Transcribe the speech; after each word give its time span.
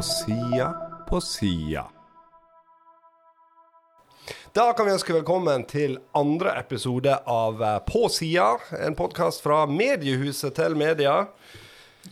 på 0.00 0.04
sida 0.04 0.74
på 1.08 1.20
sida. 1.20 1.86
Da 4.52 4.72
kan 4.72 4.86
vi 4.86 4.92
ønske 4.94 5.12
velkommen 5.12 5.66
til 5.68 5.98
andre 6.16 6.54
episode 6.56 7.18
av 7.28 7.60
eh, 7.62 7.74
På 7.84 8.08
sida, 8.08 8.46
en 8.80 8.96
podkast 8.96 9.44
fra 9.44 9.66
mediehuset 9.68 10.56
til 10.56 10.76
media. 10.80 11.26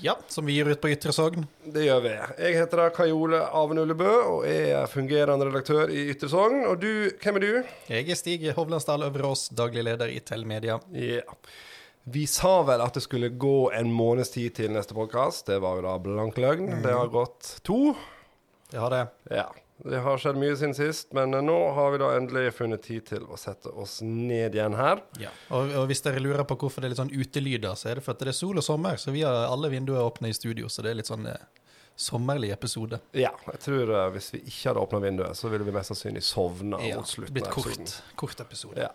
Ja, 0.04 0.18
som 0.28 0.45
vi 0.45 0.59
gir 0.59 0.68
ut 0.68 0.82
på 0.82 0.90
Ytre 0.92 1.14
Sogn. 1.16 1.46
Det 1.64 1.86
gjør 1.86 2.04
vi. 2.04 2.12
Jeg 2.45 2.59
heter 2.59 2.82
da 2.82 2.90
Kai 2.92 3.09
Ole 3.09 3.40
Avenullebø 3.62 4.12
og 4.34 4.45
er 4.45 4.84
fungerende 4.92 5.48
redaktør 5.48 5.88
i 5.88 6.10
Ytre 6.12 6.28
Sogn. 6.28 6.66
Og 6.68 6.77
du, 6.84 6.92
hvem 7.23 7.41
er 7.41 7.46
du? 7.46 7.73
Jeg 7.88 8.05
er 8.05 8.20
Stig 8.20 8.45
Hovlandsdal 8.59 9.09
Øverås, 9.09 9.48
daglig 9.56 9.88
leder 9.88 10.12
i 10.12 10.20
Tell 10.20 10.45
Media. 10.45 10.77
Ja. 10.92 11.24
Vi 12.10 12.26
sa 12.26 12.62
vel 12.64 12.80
at 12.80 12.94
det 12.96 13.02
skulle 13.04 13.28
gå 13.28 13.70
en 13.76 13.90
måneds 13.92 14.30
tid 14.32 14.54
til 14.56 14.72
neste 14.72 14.94
podkast. 14.96 15.46
Det 15.50 15.58
var 15.60 15.76
jo 15.76 15.82
da 15.84 15.96
blank 16.00 16.38
løgn. 16.40 16.78
Det 16.80 16.92
har 16.94 17.10
gått 17.12 17.58
to. 17.66 17.92
Det 18.70 18.80
har 18.80 18.94
det. 18.94 19.02
Ja. 19.34 19.48
Det 19.84 20.00
har 20.02 20.18
skjedd 20.18 20.38
mye 20.40 20.56
siden 20.58 20.72
sist, 20.74 21.12
men 21.14 21.36
nå 21.44 21.56
har 21.76 21.92
vi 21.92 22.00
da 22.00 22.08
endelig 22.16 22.54
funnet 22.56 22.82
tid 22.82 23.04
til 23.12 23.26
å 23.28 23.36
sette 23.38 23.70
oss 23.70 23.98
ned 24.02 24.56
igjen 24.56 24.74
her. 24.78 25.02
Ja. 25.20 25.30
Og, 25.54 25.68
og 25.82 25.86
hvis 25.90 26.02
dere 26.06 26.22
lurer 26.22 26.48
på 26.48 26.56
hvorfor 26.58 26.80
det 26.82 26.88
er 26.88 26.94
litt 26.94 27.02
sånn 27.02 27.12
utelyder, 27.12 27.76
så 27.78 27.92
er 27.92 28.00
det 28.00 28.06
fordi 28.06 28.26
det 28.26 28.32
er 28.32 28.38
sol 28.40 28.59
og 28.59 28.66
sommer, 28.66 28.98
så 28.98 29.14
vi 29.14 29.22
har 29.26 29.45
alle 29.46 29.70
vinduer 29.70 30.00
åpne 30.02 30.32
i 30.32 30.36
studio, 30.36 30.70
så 30.72 30.82
det 30.82 30.95
er 30.95 30.98
litt 31.02 31.12
sånn 31.12 31.28
eh, 31.30 31.45
sommerlig 32.09 32.50
episode. 32.56 32.98
Ja, 33.18 33.30
jeg 33.52 33.62
tror 33.68 33.92
eh, 33.92 34.09
hvis 34.16 34.32
vi 34.34 34.42
ikke 34.48 34.72
hadde 34.72 34.82
åpna 34.82 35.02
vinduet, 35.04 35.38
så 35.38 35.52
ville 35.52 35.68
vi 35.68 35.76
mest 35.76 35.92
sannsynlig 35.92 36.24
sovna 36.26 36.80
Ja, 36.82 36.98
mot 36.98 37.12
slutten 37.12 37.36
blitt 37.36 37.52
kort, 37.54 37.95
kort 38.18 38.42
episode. 38.48 38.88
Ja. 38.88 38.90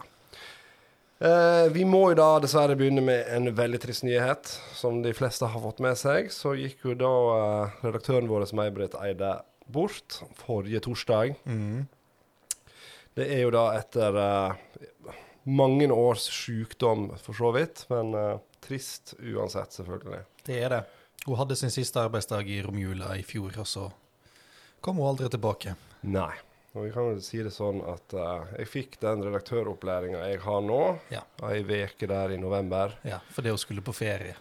Eh, 1.23 1.71
vi 1.71 1.85
må 1.87 2.09
jo 2.11 2.17
da 2.19 2.27
dessverre 2.43 2.75
begynne 2.75 2.99
med 3.05 3.29
en 3.31 3.47
veldig 3.55 3.79
trist 3.85 4.03
nyhet. 4.03 4.49
Som 4.75 4.99
de 5.05 5.13
fleste 5.15 5.47
har 5.47 5.63
fått 5.63 5.79
med 5.83 5.95
seg, 5.99 6.27
så 6.35 6.51
gikk 6.59 6.83
jo 6.89 6.97
da 6.99 7.11
eh, 7.37 7.77
redaktøren 7.85 8.27
vår, 8.27 8.49
May-Britt 8.59 8.97
Eide, 8.99 9.37
bort 9.71 10.19
forrige 10.41 10.83
torsdag. 10.83 11.37
Mm. 11.47 11.85
Det 13.15 13.29
er 13.29 13.45
jo 13.45 13.53
da 13.55 13.69
etter 13.77 14.19
eh, 14.19 15.15
mange 15.47 15.87
års 15.95 16.27
sykdom, 16.27 17.13
for 17.23 17.39
så 17.39 17.53
vidt. 17.55 17.85
Men 17.93 18.11
eh, 18.19 18.37
trist 18.65 19.15
uansett, 19.21 19.79
selvfølgelig. 19.79 20.25
Det 20.43 20.59
er 20.59 20.75
det. 20.75 20.85
Hun 21.23 21.39
hadde 21.39 21.55
sin 21.55 21.71
siste 21.71 22.03
arbeidsdag 22.03 22.51
i 22.51 22.59
romjula 22.65 23.15
i 23.15 23.23
fjor, 23.23 23.55
og 23.63 23.69
så 23.69 23.87
kom 24.83 24.99
hun 24.99 25.13
aldri 25.13 25.31
tilbake. 25.31 25.77
Nei. 26.03 26.33
Og 26.73 26.87
vi 26.87 26.91
kan 26.93 27.05
vel 27.05 27.19
si 27.21 27.37
det 27.45 27.51
sånn 27.53 27.83
at 27.85 28.13
uh, 28.17 28.47
jeg 28.57 28.69
fikk 28.71 28.95
den 29.03 29.21
redaktøropplæringa 29.21 30.23
jeg 30.31 30.39
har 30.41 30.63
nå, 30.65 30.79
Ja. 31.13 31.21
ei 31.51 31.61
uke 31.61 32.07
der 32.09 32.33
i 32.33 32.39
november. 32.41 32.95
Ja, 33.05 33.19
For 33.29 33.45
det 33.45 33.53
å 33.53 33.59
skulle 33.61 33.83
på 33.85 33.93
ferie. 33.93 34.33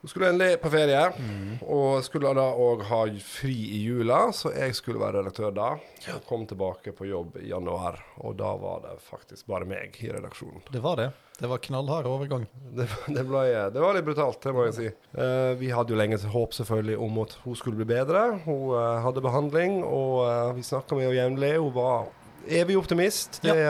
Hun 0.00 0.08
skulle 0.08 0.30
endelig 0.32 0.60
på 0.62 0.70
ferie, 0.72 1.00
Mm. 1.18 1.58
og 1.68 2.02
skulle 2.04 2.30
da 2.34 2.46
òg 2.56 2.82
ha 2.88 3.00
fri 3.20 3.52
i 3.52 3.82
jula, 3.84 4.32
så 4.32 4.48
jeg 4.54 4.74
skulle 4.74 4.98
være 5.00 5.20
redaktør 5.20 5.52
da. 5.52 5.66
Og 6.14 6.22
kom 6.26 6.46
tilbake 6.48 6.94
på 6.96 7.04
jobb 7.04 7.36
i 7.42 7.50
januar, 7.50 7.98
og 8.24 8.38
da 8.38 8.54
var 8.56 8.80
det 8.86 8.94
faktisk 9.04 9.46
bare 9.46 9.68
meg 9.68 9.98
i 10.00 10.08
redaksjonen. 10.08 10.62
Det 10.72 10.80
var 10.80 10.96
det. 10.96 11.10
Det 11.40 11.48
var 11.48 11.58
knallhard 11.58 12.06
overgang. 12.08 12.46
Det, 12.76 12.88
det, 13.16 13.26
ble, 13.28 13.44
det 13.72 13.80
var 13.80 13.94
litt 13.96 14.08
brutalt, 14.08 14.40
det 14.42 14.54
må 14.56 14.64
jeg 14.70 14.76
si. 14.78 14.88
Uh, 15.16 15.52
vi 15.60 15.68
hadde 15.68 15.92
jo 15.92 16.00
lenge 16.00 16.16
håp 16.32 16.56
selvfølgelig 16.56 16.96
om 16.98 17.20
at 17.26 17.36
hun 17.44 17.56
skulle 17.56 17.76
bli 17.76 17.88
bedre. 17.92 18.40
Hun 18.46 18.72
uh, 18.72 19.00
hadde 19.04 19.20
behandling, 19.24 19.82
og 19.84 20.24
uh, 20.24 20.56
vi 20.56 20.64
snakka 20.64 20.96
med 20.96 21.10
henne 21.10 21.20
jevnlig. 21.20 21.54
Hun 21.60 21.74
var 21.76 22.08
evig 22.48 22.76
optimist, 22.80 23.42
det 23.44 23.52
eh, 23.52 23.66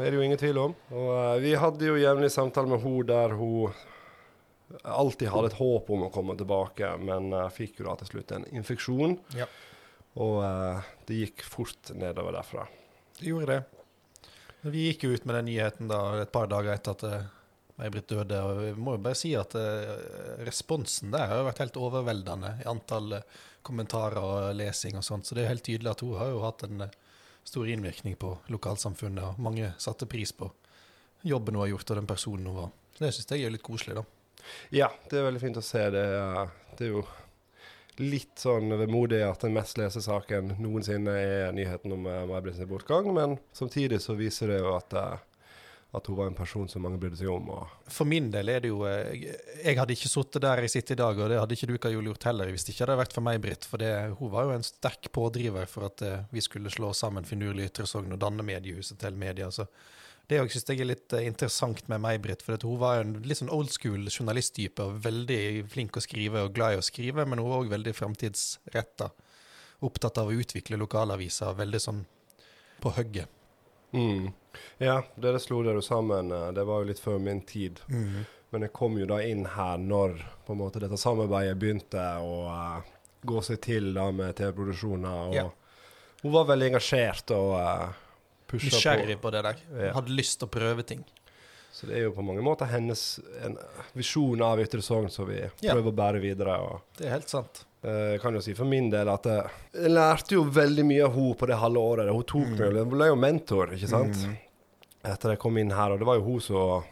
er 0.00 0.08
det 0.08 0.16
jo 0.16 0.22
ingen 0.24 0.40
tvil 0.40 0.58
om. 0.62 0.72
Og 0.96 1.10
uh, 1.12 1.34
vi 1.44 1.52
hadde 1.60 1.90
jo 1.92 2.00
jevnlig 2.00 2.30
samtale 2.32 2.72
med 2.72 2.80
henne 2.80 3.04
der 3.12 3.36
hun 3.36 3.74
alltid 4.82 5.30
hadde 5.32 5.52
et 5.52 5.58
håp 5.58 5.90
om 5.94 6.06
å 6.06 6.10
komme 6.14 6.36
tilbake, 6.38 6.90
men 7.02 7.30
uh, 7.34 7.46
fikk 7.52 7.80
jo 7.80 7.88
da 7.88 7.94
til 8.00 8.10
slutt 8.10 8.34
en 8.36 8.46
infeksjon. 8.52 9.16
Ja. 9.38 9.48
Og 10.22 10.40
uh, 10.42 10.82
det 11.08 11.20
gikk 11.22 11.46
fort 11.46 11.92
nedover 11.94 12.36
derfra. 12.36 12.66
Det 13.18 13.30
gjorde 13.30 13.54
det. 13.54 13.62
Vi 14.74 14.88
gikk 14.88 15.06
jo 15.06 15.14
ut 15.14 15.26
med 15.28 15.38
den 15.38 15.50
nyheten 15.50 15.90
da 15.90 16.00
et 16.22 16.32
par 16.32 16.48
dager 16.48 16.72
etter 16.72 16.94
at 16.94 17.02
eh, 17.04 17.26
May-Britt 17.76 18.08
døde, 18.08 18.38
og 18.40 18.60
vi 18.62 18.70
må 18.80 18.94
jo 18.94 19.02
bare 19.04 19.18
si 19.18 19.34
at 19.36 19.52
responsen 20.46 21.12
der 21.12 21.26
har 21.28 21.42
vært 21.44 21.60
helt 21.60 21.76
overveldende 21.76 22.54
i 22.62 22.68
antall 22.70 23.18
kommentarer 23.66 24.24
og 24.24 24.54
lesing 24.56 24.96
og 24.96 25.04
sånt, 25.04 25.28
så 25.28 25.36
det 25.36 25.44
er 25.44 25.52
helt 25.52 25.66
tydelig 25.66 25.92
at 25.92 26.04
hun 26.06 26.16
har 26.16 26.32
jo 26.32 26.40
hatt 26.46 26.64
en 26.64 26.86
stor 27.44 27.68
innvirkning 27.68 28.16
på 28.16 28.32
lokalsamfunnet, 28.48 29.34
og 29.34 29.44
mange 29.44 29.74
satte 29.76 30.08
pris 30.08 30.32
på 30.32 30.48
jobben 31.24 31.54
hun 31.56 31.64
har 31.66 31.74
gjort 31.74 31.92
og 31.92 32.00
den 32.00 32.08
personen 32.08 32.48
hun 32.48 32.60
var. 32.62 32.72
Så 32.94 33.04
det 33.04 33.12
syns 33.16 33.32
jeg 33.32 33.44
er 33.44 33.54
litt 33.54 33.64
koselig, 33.64 33.96
da. 33.98 34.04
Ja, 34.74 34.90
det 35.10 35.18
er 35.18 35.28
veldig 35.28 35.42
fint 35.42 35.60
å 35.60 35.64
se. 35.64 35.84
Det, 35.94 36.04
det 36.78 36.88
er 36.88 36.96
jo 36.96 37.04
litt 38.02 38.40
sånn 38.42 38.72
vemodig 38.78 39.20
at 39.22 39.44
den 39.44 39.54
mest 39.54 39.78
leste 39.78 40.02
saken 40.02 40.56
noensinne 40.58 41.14
er 41.14 41.52
nyheten 41.54 41.94
om 41.94 42.08
uh, 42.10 42.24
May-Britt 42.26 42.58
sin 42.58 42.70
bortgang, 42.70 43.06
men 43.14 43.36
samtidig 43.54 44.00
så 44.02 44.16
viser 44.18 44.50
det 44.50 44.58
jo 44.64 44.72
at, 44.74 44.96
eh, 44.98 45.22
at 45.94 46.08
hun 46.10 46.16
var 46.18 46.30
en 46.30 46.36
person 46.36 46.68
som 46.70 46.82
mange 46.84 46.98
brydde 47.00 47.20
seg 47.20 47.30
om. 47.30 47.50
For 47.92 48.08
min 48.08 48.30
del 48.34 48.50
er 48.50 48.64
det 48.64 48.70
jo 48.72 48.82
eh, 48.88 49.14
Jeg, 49.14 49.40
jeg 49.62 49.78
hadde 49.78 49.96
ikke 49.96 50.10
sittet 50.10 50.44
der 50.44 50.62
jeg 50.64 50.72
sitter 50.74 50.96
i 50.96 51.02
dag, 51.02 51.20
og 51.20 51.30
det 51.30 51.40
hadde 51.40 51.58
ikke 51.58 51.68
du 51.70 51.74
Kajol 51.86 52.08
gjort 52.10 52.28
heller, 52.30 52.50
hvis 52.52 52.66
det 52.66 52.74
ikke 52.74 52.84
hadde 52.86 53.00
vært 53.04 53.16
for 53.16 53.26
meg, 53.26 53.42
Britt. 53.44 53.68
For 53.70 53.82
det, 53.82 53.90
hun 54.20 54.32
var 54.32 54.48
jo 54.48 54.56
en 54.56 54.66
sterk 54.66 55.10
pådriver 55.14 55.68
for 55.70 55.88
at 55.90 56.04
eh, 56.06 56.24
vi 56.34 56.42
skulle 56.44 56.72
slå 56.72 56.92
sammen 56.96 57.28
Finurlig 57.28 57.70
Ytre 57.70 57.86
Sogn 57.90 58.14
og 58.14 58.22
danne 58.22 58.46
mediehuset 58.46 58.98
til 59.00 59.20
media. 59.20 59.50
Så 59.54 59.68
det 60.30 60.40
òg 60.40 60.48
syns 60.52 60.66
jeg 60.72 60.80
er 60.80 60.88
litt 60.88 61.14
eh, 61.16 61.26
interessant 61.28 61.84
med 61.92 62.02
meg, 62.02 62.22
Britt. 62.24 62.42
For 62.46 62.58
hun 62.64 62.80
var 62.80 63.02
en 63.02 63.18
litt 63.22 63.42
sånn 63.42 63.52
old 63.54 63.72
school 63.74 64.08
journalisttype, 64.08 64.82
og 64.82 65.04
veldig 65.04 65.68
flink 65.72 66.00
å 66.00 66.04
skrive 66.04 66.46
og 66.46 66.56
glad 66.56 66.74
i 66.74 66.80
å 66.80 66.86
skrive, 66.86 67.26
men 67.28 67.42
hun 67.42 67.50
var 67.50 67.62
òg 67.62 67.72
veldig 67.74 67.94
framtidsretta. 67.96 69.12
Opptatt 69.84 70.18
av 70.22 70.30
å 70.32 70.36
utvikle 70.42 70.80
lokalaviser, 70.80 71.54
veldig 71.58 71.82
sånn 71.82 72.04
på 72.80 72.92
hugget. 72.96 73.43
Mm. 73.94 74.32
Ja, 74.78 75.00
dere 75.18 75.40
slo 75.42 75.62
dere 75.66 75.82
sammen. 75.82 76.30
eh, 76.32 76.50
Det 76.54 76.64
var 76.66 76.82
jo 76.82 76.88
litt 76.92 77.00
før 77.02 77.18
min 77.22 77.40
tid. 77.46 77.80
Men 78.50 78.62
jeg 78.62 78.72
kom 78.72 78.98
jo 79.00 79.06
da 79.10 79.16
inn 79.26 79.44
her 79.50 79.78
når 79.82 80.12
på 80.46 80.52
en 80.54 80.60
måte 80.60 80.78
dette 80.82 80.98
samarbeidet 81.00 81.56
begynte 81.58 81.98
å 82.22 82.34
uh, 82.46 82.82
gå 83.26 83.40
seg 83.42 83.58
til 83.64 83.88
da 83.96 84.10
med 84.14 84.36
TV-produksjoner. 84.38 85.16
Og 85.28 85.34
Ja. 85.34 85.48
hun 86.22 86.32
var 86.36 86.44
veldig 86.52 86.68
engasjert 86.74 87.30
og 87.34 87.54
uh, 87.58 87.88
pusha 88.46 88.70
på. 88.70 88.76
Nysgjerrig 88.76 89.18
på 89.24 89.32
det 89.34 89.42
der. 89.48 89.56
Ja. 89.88 89.92
Hadde 89.96 90.14
lyst 90.14 90.38
til 90.38 90.46
å 90.46 90.54
prøve 90.54 90.86
ting. 90.86 91.02
Så 91.74 91.88
det 91.90 91.96
er 91.98 92.04
jo 92.06 92.12
på 92.14 92.22
mange 92.22 92.44
måter 92.46 92.70
hennes 92.70 93.18
en 93.42 93.56
visjon 93.98 94.40
av 94.46 94.60
Ytre 94.62 94.82
Sogn 94.86 95.10
som 95.10 95.26
vi 95.26 95.40
Ja. 95.42 95.72
prøver 95.74 95.90
å 95.90 95.96
bære 95.98 96.20
videre. 96.22 96.54
og 96.62 96.82
Det 96.96 97.06
er 97.08 97.16
helt 97.18 97.28
sant. 97.28 97.64
Eh, 97.84 98.12
Jeg 98.14 98.20
kan 98.22 98.34
jo 98.34 98.40
si 98.44 98.54
for 98.56 98.64
min 98.68 98.88
del 98.90 99.08
at 99.12 99.24
jeg, 99.28 99.50
jeg 99.74 99.90
lærte 99.92 100.34
jo 100.38 100.44
veldig 100.50 100.84
mye 100.88 101.04
av 101.06 101.14
henne 101.18 101.36
på 101.40 101.46
det 101.50 101.58
halve 101.60 101.82
året. 101.92 102.10
Hun 102.12 102.24
tok 102.24 102.48
Mm. 102.54 102.58
meg, 102.58 102.78
hun 102.82 102.90
ble 102.96 103.06
jo 103.10 103.16
mentor, 103.16 103.74
ikke 103.76 103.88
sant? 103.90 104.24
Etter 105.04 105.34
jeg 105.34 105.38
kom 105.38 105.58
inn 105.60 105.70
her. 105.70 105.92
Og 105.92 105.98
det 106.00 106.06
var 106.08 106.16
jo 106.16 106.24
hun 106.24 106.40
som 106.40 106.82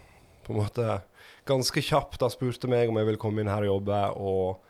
på 0.45 0.53
en 0.53 0.61
måte 0.61 1.01
ganske 1.47 1.81
kjapt 1.83 2.19
da 2.21 2.29
spurte 2.29 2.69
meg 2.69 2.89
om 2.89 2.97
jeg 3.01 3.07
ville 3.07 3.19
komme 3.19 3.41
inn 3.41 3.49
her 3.49 3.63
og 3.65 3.81
jobbe. 3.81 4.03
Og 4.21 4.61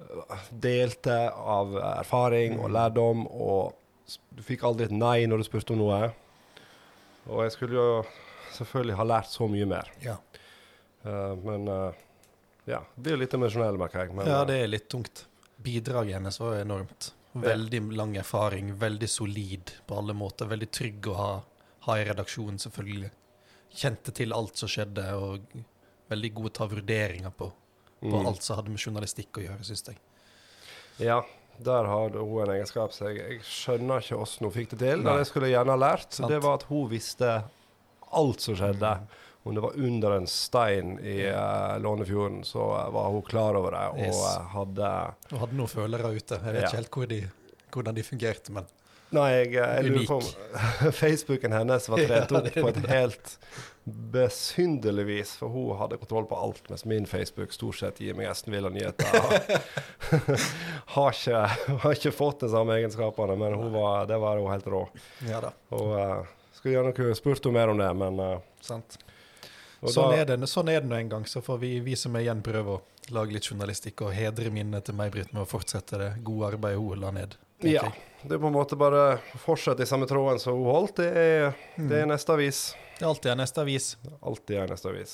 eh, 0.00 0.48
delte 0.64 1.18
av 1.32 1.76
erfaring 1.98 2.56
Mm. 2.58 2.64
og 2.64 2.70
lærdom. 2.70 3.26
Og 3.30 3.74
du 4.34 4.42
fikk 4.42 4.62
aldri 4.64 4.84
et 4.88 4.90
nei 4.96 5.26
når 5.26 5.38
du 5.38 5.44
spurte 5.44 5.72
om 5.72 5.78
noe. 5.78 6.12
Og 7.28 7.42
jeg 7.44 7.52
skulle 7.52 7.74
jo 7.78 8.04
selvfølgelig 8.52 8.96
ha 8.98 9.04
lært 9.04 9.28
så 9.30 9.46
mye 9.48 9.66
mer. 9.66 9.88
Ja. 10.02 10.16
Uh, 11.06 11.34
men 11.44 11.68
uh, 11.68 11.92
ja, 12.66 12.80
det 12.96 13.02
blir 13.02 13.16
litt 13.18 13.32
emosjonell, 13.34 13.76
merker 13.78 14.04
jeg. 14.04 14.14
Men, 14.14 14.26
Ja, 14.26 14.40
eh, 14.42 14.46
det 14.46 14.56
er 14.62 14.66
litt 14.68 14.88
tungt. 14.90 15.24
Bidraget 15.62 16.18
hennes 16.18 16.40
var 16.40 16.56
jo 16.56 16.66
enormt. 16.66 17.12
Veldig 17.32 17.80
lang 17.96 18.16
erfaring, 18.20 18.74
veldig 18.76 19.08
solid 19.08 19.72
på 19.88 19.98
alle 19.98 20.14
måter. 20.16 20.50
Veldig 20.50 20.68
trygg 20.70 21.08
å 21.08 21.16
ha, 21.16 21.32
ha 21.86 21.98
i 21.98 22.04
redaksjonen, 22.04 22.58
selvfølgelig. 22.60 23.12
Kjente 23.72 24.12
til 24.12 24.34
alt 24.36 24.60
som 24.60 24.68
skjedde, 24.68 25.06
og 25.16 25.54
veldig 26.12 26.32
god 26.36 26.48
til 26.48 26.52
å 26.52 26.56
ta 26.58 26.68
vurderinger 26.74 27.32
på, 27.36 27.48
på 28.02 28.12
mm. 28.12 28.26
alt 28.28 28.44
som 28.44 28.58
hadde 28.60 28.74
med 28.74 28.84
journalistikk 28.84 29.40
å 29.40 29.46
gjøre, 29.46 29.64
syns 29.64 29.86
jeg. 29.88 30.02
Ja, 31.00 31.22
der 31.64 31.88
hadde 31.88 32.20
hun 32.20 32.44
en 32.44 32.54
egenskap 32.58 32.92
som 32.92 33.08
jeg, 33.08 33.22
jeg 33.22 33.40
skjønner 33.48 34.04
ikke 34.04 34.20
hvordan 34.20 34.48
hun 34.48 34.54
fikk 34.58 34.74
det 34.74 34.80
til. 34.84 35.02
Nei. 35.02 35.08
Det 35.08 35.24
jeg 35.24 35.32
skulle 35.32 35.52
gjerne 35.52 35.74
ha 35.74 35.80
lært. 35.80 36.08
Sant. 36.12 36.28
Det 36.32 36.40
var 36.44 36.60
at 36.60 36.68
hun 36.68 36.88
visste 36.92 37.34
alt 38.12 38.44
som 38.44 38.58
skjedde. 38.58 38.92
Mm. 39.00 39.20
Om 39.42 39.54
det 39.56 39.62
var 39.64 39.72
under 39.74 40.16
en 40.16 40.26
stein 40.30 40.98
i 41.02 41.16
uh, 41.26 41.74
Lånefjorden, 41.82 42.44
så 42.46 42.62
var 42.94 43.08
hun 43.10 43.22
klar 43.26 43.56
over 43.58 43.74
det 43.74 43.86
og 43.90 43.98
Yes. 44.04 44.20
eh, 44.36 44.44
hadde 44.54 44.90
Hun 45.32 45.40
hadde 45.42 45.58
noen 45.58 45.72
følere 45.72 46.12
ute. 46.14 46.38
Jeg 46.38 46.54
vet 46.54 46.62
Ja. 46.62 46.68
ikke 46.68 46.78
helt 46.78 46.90
hvor 46.98 47.10
de, 47.10 47.18
hvordan 47.74 47.94
de 47.98 48.04
fungerte, 48.06 48.54
men 48.54 48.70
Nei, 49.12 49.26
jeg, 49.34 49.50
eh, 49.60 49.74
jeg 49.82 49.90
lurer 49.90 50.06
på 50.08 50.16
om 50.22 50.92
Facebooken 51.02 51.52
hennes 51.52 51.88
var 51.92 52.00
trent 52.08 52.32
opp 52.38 52.46
er 52.48 52.54
på 52.62 52.70
et 52.70 52.78
helt 52.88 53.34
besynderlig 53.84 55.04
vis, 55.08 55.34
for 55.36 55.50
hun 55.52 55.76
hadde 55.76 55.98
kontroll 56.00 56.24
på 56.30 56.38
alt, 56.38 56.62
mens 56.70 56.84
min 56.88 57.06
Facebook 57.10 57.52
stort 57.52 57.80
sett 57.80 57.98
gir 58.00 58.14
meg 58.14 58.30
Esten 58.30 58.54
Villa-nyheter. 58.54 59.10
har, 60.94 61.12
ikke, 61.12 61.40
har 61.82 61.96
ikke 61.98 62.12
fått 62.14 62.44
de 62.46 62.50
samme 62.52 62.76
egenskapene, 62.78 63.36
men 63.36 63.56
hun 63.58 63.72
var, 63.74 64.06
det 64.06 64.20
var 64.22 64.38
hun 64.38 64.52
helt 64.52 64.70
rå. 64.70 64.84
ja 65.28 65.42
da. 65.42 65.50
Og 65.74 65.96
uh, 65.98 66.30
skulle 66.54 66.76
gjerne 66.78 67.14
spurt 67.18 67.42
henne 67.44 67.58
mer 67.58 67.72
om 67.74 67.82
det, 67.82 67.90
men 68.04 68.22
uh, 68.22 68.36
Sant. 68.62 68.98
Sånn 69.90 70.12
er 70.14 70.24
det 70.28 70.36
sånn 70.46 70.68
er 70.70 70.80
det 70.84 70.88
nå 70.90 70.94
en 70.94 71.08
gang. 71.10 71.24
Så 71.26 71.40
får 71.42 71.58
vi, 71.58 71.72
vi 71.82 71.96
som 71.98 72.14
er 72.14 72.22
igjen, 72.26 72.42
prøve 72.46 72.76
å 72.76 72.82
lage 73.10 73.34
litt 73.34 73.48
journalistikk 73.50 74.04
og 74.06 74.12
hedre 74.14 74.52
minnet 74.54 74.86
til 74.86 74.94
May-Britt 74.94 75.32
med 75.34 75.42
å 75.42 75.48
fortsette 75.50 75.98
det 75.98 76.10
gode 76.22 76.52
arbeidet 76.52 76.78
hun 76.78 77.00
la 77.02 77.10
ned. 77.10 77.34
Ja. 77.66 77.88
Det 78.22 78.36
er 78.36 78.38
på 78.42 78.46
en 78.46 78.54
måte 78.54 78.78
bare 78.78 79.02
å 79.34 79.40
fortsette 79.42 79.82
i 79.82 79.90
samme 79.90 80.06
tråden 80.10 80.38
som 80.42 80.54
hun 80.58 80.70
holdt. 80.70 81.00
Det 81.02 81.10
er, 81.10 81.58
det 81.78 82.04
er 82.04 82.06
neste 82.10 82.34
avis. 82.36 82.62
Det 82.98 83.02
er 83.02 83.10
alltid 83.10 83.32
er 83.32 83.40
neste 83.42 83.64
avis. 83.64 83.90
Alltid 84.22 84.60
er 84.62 84.70
neste 84.70 84.92
avis. 84.92 85.12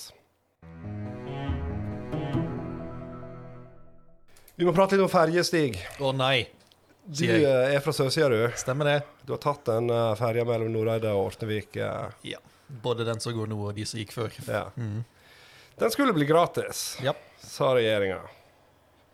Vi 4.58 4.66
må 4.66 4.72
prate 4.74 4.96
litt 4.98 5.04
om 5.06 5.10
ferje, 5.12 5.44
Stig. 5.46 5.78
Å 6.02 6.12
nei, 6.16 6.48
Du 7.08 7.24
eh, 7.24 7.74
er 7.76 7.80
fra 7.80 7.92
sørsida, 7.94 8.28
du. 8.28 8.40
Stemmer 8.58 8.84
det? 8.90 8.96
Du 9.24 9.32
har 9.32 9.40
tatt 9.40 9.64
den 9.70 9.88
uh, 9.88 10.12
ferja 10.18 10.44
mellom 10.44 10.72
Noreide 10.74 11.12
og 11.16 11.30
Ortenvik. 11.30 11.76
eh, 11.80 12.10
Ja. 12.34 12.40
Både 12.68 13.04
den 13.08 13.20
som 13.20 13.32
går 13.36 13.48
nå, 13.48 13.58
og 13.70 13.74
de 13.76 13.84
som 13.88 14.00
gikk 14.00 14.12
før. 14.12 14.34
ja. 14.48 14.66
Mm. 14.76 15.04
Den 15.78 15.90
skulle 15.94 16.12
bli 16.12 16.26
gratis, 16.26 16.98
Ja. 17.02 17.12
sa 17.38 17.68
regjeringa. 17.76 18.20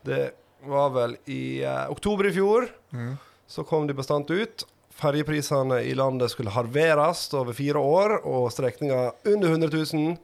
Det 0.05 0.31
var 0.65 0.91
vel 0.95 1.17
i 1.29 1.61
eh, 1.63 1.91
oktober 1.93 2.27
i 2.27 2.33
fjor. 2.33 2.69
Mm. 2.93 3.17
Så 3.47 3.65
kom 3.69 3.87
de 3.87 3.93
bastant 3.95 4.31
ut. 4.31 4.65
Ferjeprisene 4.95 5.83
i 5.85 5.93
landet 5.95 6.31
skulle 6.33 6.51
halveres 6.55 7.27
over 7.35 7.53
fire 7.53 7.77
år, 7.83 8.15
og 8.25 8.49
strekninger 8.55 9.13
under 9.29 9.49
100 9.49 9.69
000 9.93 10.17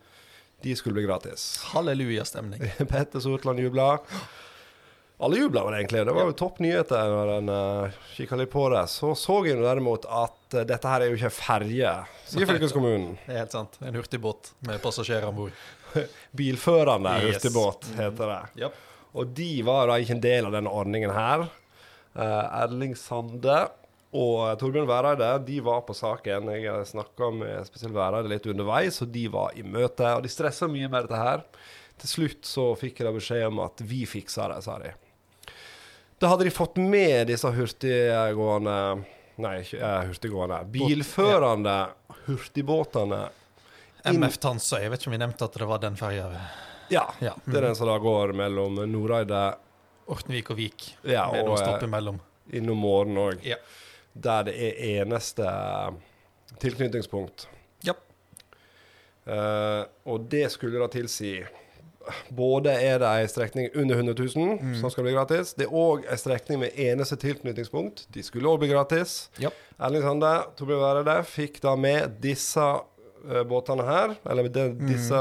de 0.62 0.75
skulle 0.76 0.94
bli 0.97 1.05
gratis. 1.06 1.59
Halleluja-stemning. 1.75 2.61
Petter 2.93 3.21
Sortland 3.21 3.61
jubla. 3.61 3.99
Alle 5.20 5.37
jubla 5.37 5.64
vel 5.67 5.75
egentlig. 5.81 6.05
Det 6.08 6.12
var 6.17 6.28
jo 6.31 6.37
topp 6.40 6.61
nyheter 6.64 7.11
når 7.12 7.31
en 7.37 7.50
uh, 7.52 7.99
kikka 8.14 8.38
litt 8.40 8.50
på 8.52 8.62
det. 8.72 8.87
Så 8.88 9.11
så 9.20 9.40
jeg 9.44 9.58
derimot 9.61 10.06
at 10.08 10.55
uh, 10.56 10.62
dette 10.69 10.88
her 10.88 11.05
er 11.05 11.11
jo 11.12 11.19
ikke 11.19 11.32
ferje, 11.37 11.90
sier 12.31 12.49
fylkeskommunen. 12.49 13.19
Det 13.26 13.34
er 13.34 13.43
helt 13.43 13.56
sant. 13.56 13.76
En 13.84 13.99
hurtigbåt 14.00 14.55
med 14.69 14.81
passasjerer 14.84 15.28
om 15.28 15.43
bord. 15.43 15.58
Bilførende 16.40 17.12
Yes. 17.20 17.34
hurtigbåt, 17.37 17.90
heter 17.99 18.32
det. 18.32 18.40
Ja. 18.62 18.70
Og 19.12 19.34
de 19.37 19.50
var 19.67 19.90
da 19.90 19.99
ikke 20.00 20.17
en 20.17 20.25
del 20.25 20.49
av 20.49 20.56
denne 20.56 20.72
ordningen 20.72 21.12
her. 21.12 21.44
Uh, 22.16 22.62
Erling 22.62 22.96
Sande 22.99 23.58
og 24.16 24.56
Torbjørn 24.58 24.88
Væreide 24.90 25.28
de 25.46 25.58
var 25.62 25.84
på 25.87 25.94
saken. 25.94 26.49
Jeg 26.56 26.87
snakka 26.94 27.28
med 27.34 27.69
spesielt 27.69 27.94
Væreide 27.94 28.32
litt 28.32 28.49
underveis, 28.50 29.02
og 29.05 29.12
de 29.14 29.26
var 29.31 29.52
i 29.58 29.62
møte. 29.62 30.16
Og 30.16 30.25
de 30.25 30.32
stressa 30.32 30.66
mye 30.70 30.88
med 30.90 31.06
dette 31.06 31.20
her. 31.20 31.44
Til 32.00 32.08
slutt 32.14 32.49
så 32.49 32.70
fikk 32.81 33.05
da 33.05 33.12
beskjed 33.12 33.44
om 33.50 33.61
at 33.66 33.84
vi 33.84 34.06
fiksa 34.08 34.49
det, 34.55 34.62
sa 34.64 34.78
de. 34.81 34.94
Da 36.20 36.28
hadde 36.28 36.44
de 36.44 36.50
fått 36.52 36.76
med 36.76 37.31
disse 37.31 37.49
hurtiggående 37.56 38.76
Nei, 39.40 39.55
ikke 39.64 39.78
eh, 39.81 40.02
hurtiggående. 40.11 40.58
Bilførende 40.69 41.76
hurtigbåtene. 42.26 43.20
MF 44.05 44.37
Tansøy. 44.43 44.82
Jeg 44.82 44.93
vet 44.93 45.00
ikke 45.00 45.08
om 45.08 45.14
vi 45.17 45.20
nevnte 45.22 45.46
at 45.49 45.56
det 45.56 45.69
var 45.70 45.81
den 45.81 45.96
ferja. 45.96 46.26
Ja, 46.93 47.06
Ja. 47.25 47.32
det 47.46 47.56
er 47.56 47.67
den 47.70 47.76
som 47.78 47.88
da 47.88 47.96
går 48.02 48.34
mellom 48.37 48.76
Noreide 48.90 49.40
Ortenvik 50.12 50.50
og 50.52 50.58
Vik. 50.61 50.90
ja, 51.08 51.25
med 51.32 51.40
og 51.40 51.55
noe 51.55 51.56
stopp 51.62 51.81
eh, 51.81 51.88
imellom. 51.88 52.20
innom 52.52 52.76
Måren 52.84 53.16
òg. 53.16 53.40
Ja. 53.46 53.56
Der 54.12 54.44
det 54.50 54.56
er 54.58 55.00
eneste 55.00 55.46
tilknytningspunkt. 56.61 57.46
Ja. 57.87 57.94
Uh, 59.25 59.87
og 60.05 60.26
det 60.28 60.50
skulle 60.52 60.81
da 60.82 60.88
tilsi 60.93 61.38
både 62.35 62.73
er 62.81 62.99
det 63.02 63.08
ei 63.11 63.26
strekning 63.29 63.69
under 63.76 63.97
100 64.00 64.14
000 64.19 64.58
Mm. 64.61 64.75
som 64.81 64.91
skal 64.91 65.05
bli 65.05 65.12
gratis. 65.12 65.52
Det 65.55 65.67
er 65.67 65.75
òg 65.76 66.06
ei 66.11 66.17
strekning 66.17 66.58
med 66.62 66.79
eneste 66.81 67.17
tilknytningspunkt. 67.20 68.06
De 68.14 68.23
skulle 68.25 68.49
òg 68.49 68.58
bli 68.62 68.69
gratis. 68.73 69.29
Yep. 69.38 69.52
Erling 69.81 70.02
Sande, 70.06 70.31
Torbjørn 70.56 70.81
Væreide, 70.85 71.19
fikk 71.29 71.61
da 71.61 71.75
med 71.76 72.17
disse 72.25 72.61
uh, 72.61 73.43
båtene 73.44 73.85
her. 73.85 74.17
Eller 74.31 74.49
de, 74.49 74.69
disse 74.88 75.20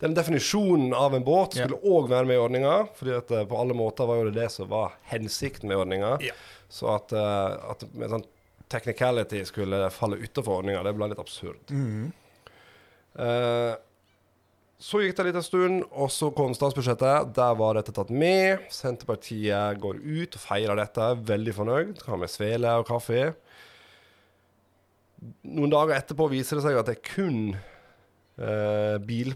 Den 0.00 0.14
definisjonen 0.14 0.92
av 0.94 1.14
en 1.14 1.24
båt 1.24 1.54
Mm. 1.56 1.68
Skulle 1.68 1.82
òg 1.96 2.08
være 2.10 2.26
med 2.26 2.36
i 2.36 2.42
ordninga. 2.42 2.74
fordi 2.98 3.12
at 3.16 3.30
eh, 3.30 3.44
på 3.46 3.56
alle 3.60 3.74
måter 3.74 4.06
var 4.06 4.16
jo 4.16 4.30
det 4.30 4.34
det 4.42 4.50
som 4.52 4.68
var 4.68 4.92
hensikten 5.10 5.68
med 5.68 5.76
ordninga. 5.78 6.18
Yep. 6.20 6.34
Så 6.68 6.88
at, 6.94 7.12
uh, 7.12 7.70
at 7.70 7.84
med 7.94 8.10
sånn 8.10 8.24
technicality 8.68 9.44
skulle 9.44 9.90
falle 9.90 10.16
utenfor 10.18 10.60
ordninga, 10.62 10.82
det 10.82 10.94
ble 10.96 11.08
litt 11.12 11.18
absurd. 11.22 11.60
Mm. 11.70 12.12
Eh, 13.18 13.74
så 14.84 15.00
gikk 15.00 15.16
det 15.16 15.24
litt 15.30 15.36
en 15.40 15.44
stund, 15.46 15.84
og 15.96 16.10
så 16.12 16.28
kom 16.36 16.52
statsbudsjettet. 16.52 17.30
Der 17.38 17.54
var 17.56 17.78
dette 17.78 17.92
tatt 17.96 18.10
med. 18.12 18.66
Senterpartiet 18.74 19.78
går 19.80 20.02
ut 20.02 20.36
og 20.36 20.42
feirer 20.42 20.76
dette, 20.76 21.06
veldig 21.30 21.54
fornøyd. 21.56 22.02
Har 22.04 22.20
med 22.20 22.32
svele 22.32 22.74
og 22.82 22.84
kaffe. 22.90 23.30
Noen 25.48 25.72
dager 25.72 25.96
etterpå 25.96 26.26
viser 26.34 26.60
det 26.60 26.66
seg 26.66 26.76
at 26.76 26.90
det 26.90 26.98
er 26.98 27.06
kun 27.06 27.38
eh, 27.54 28.98
bil, 29.08 29.32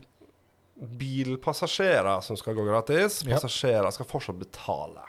bilpassasjerer 1.01 2.21
som 2.29 2.37
skal 2.37 2.59
gå 2.59 2.69
gratis. 2.69 3.23
Passasjerer 3.25 3.89
skal 3.97 4.11
fortsatt 4.11 4.43
betale. 4.43 5.07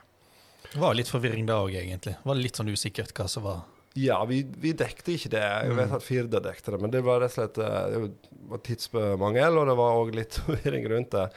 Det 0.70 0.80
var 0.80 0.96
litt 0.96 1.12
forvirring 1.12 1.52
da 1.52 1.60
òg, 1.66 1.76
egentlig. 1.76 2.16
Det 2.16 2.32
var 2.32 2.40
litt 2.40 2.56
sånn 2.56 2.72
usikkert 2.72 3.12
hva 3.18 3.28
som 3.28 3.44
var 3.44 3.66
Ja, 3.98 4.20
vi, 4.30 4.44
vi 4.62 4.72
dekte 4.78 5.16
ikke 5.16 5.32
det. 5.34 5.42
Jeg 5.66 5.76
vet 5.80 5.92
at 5.98 6.04
Firda 6.06 6.40
dekte 6.46 6.72
det, 6.76 6.80
men 6.84 6.92
det 6.94 7.02
var 7.04 7.20
rett 7.24 7.34
og 7.34 7.40
slett 7.40 7.58
eh, 7.58 7.96
det 7.96 8.50
var 8.52 8.62
tidsmangel, 8.66 9.58
og 9.58 9.68
det 9.72 9.76
var 9.80 9.98
òg 10.04 10.14
litt 10.16 10.38
forvirring 10.46 10.86
rundt 10.92 11.12
det. 11.18 11.28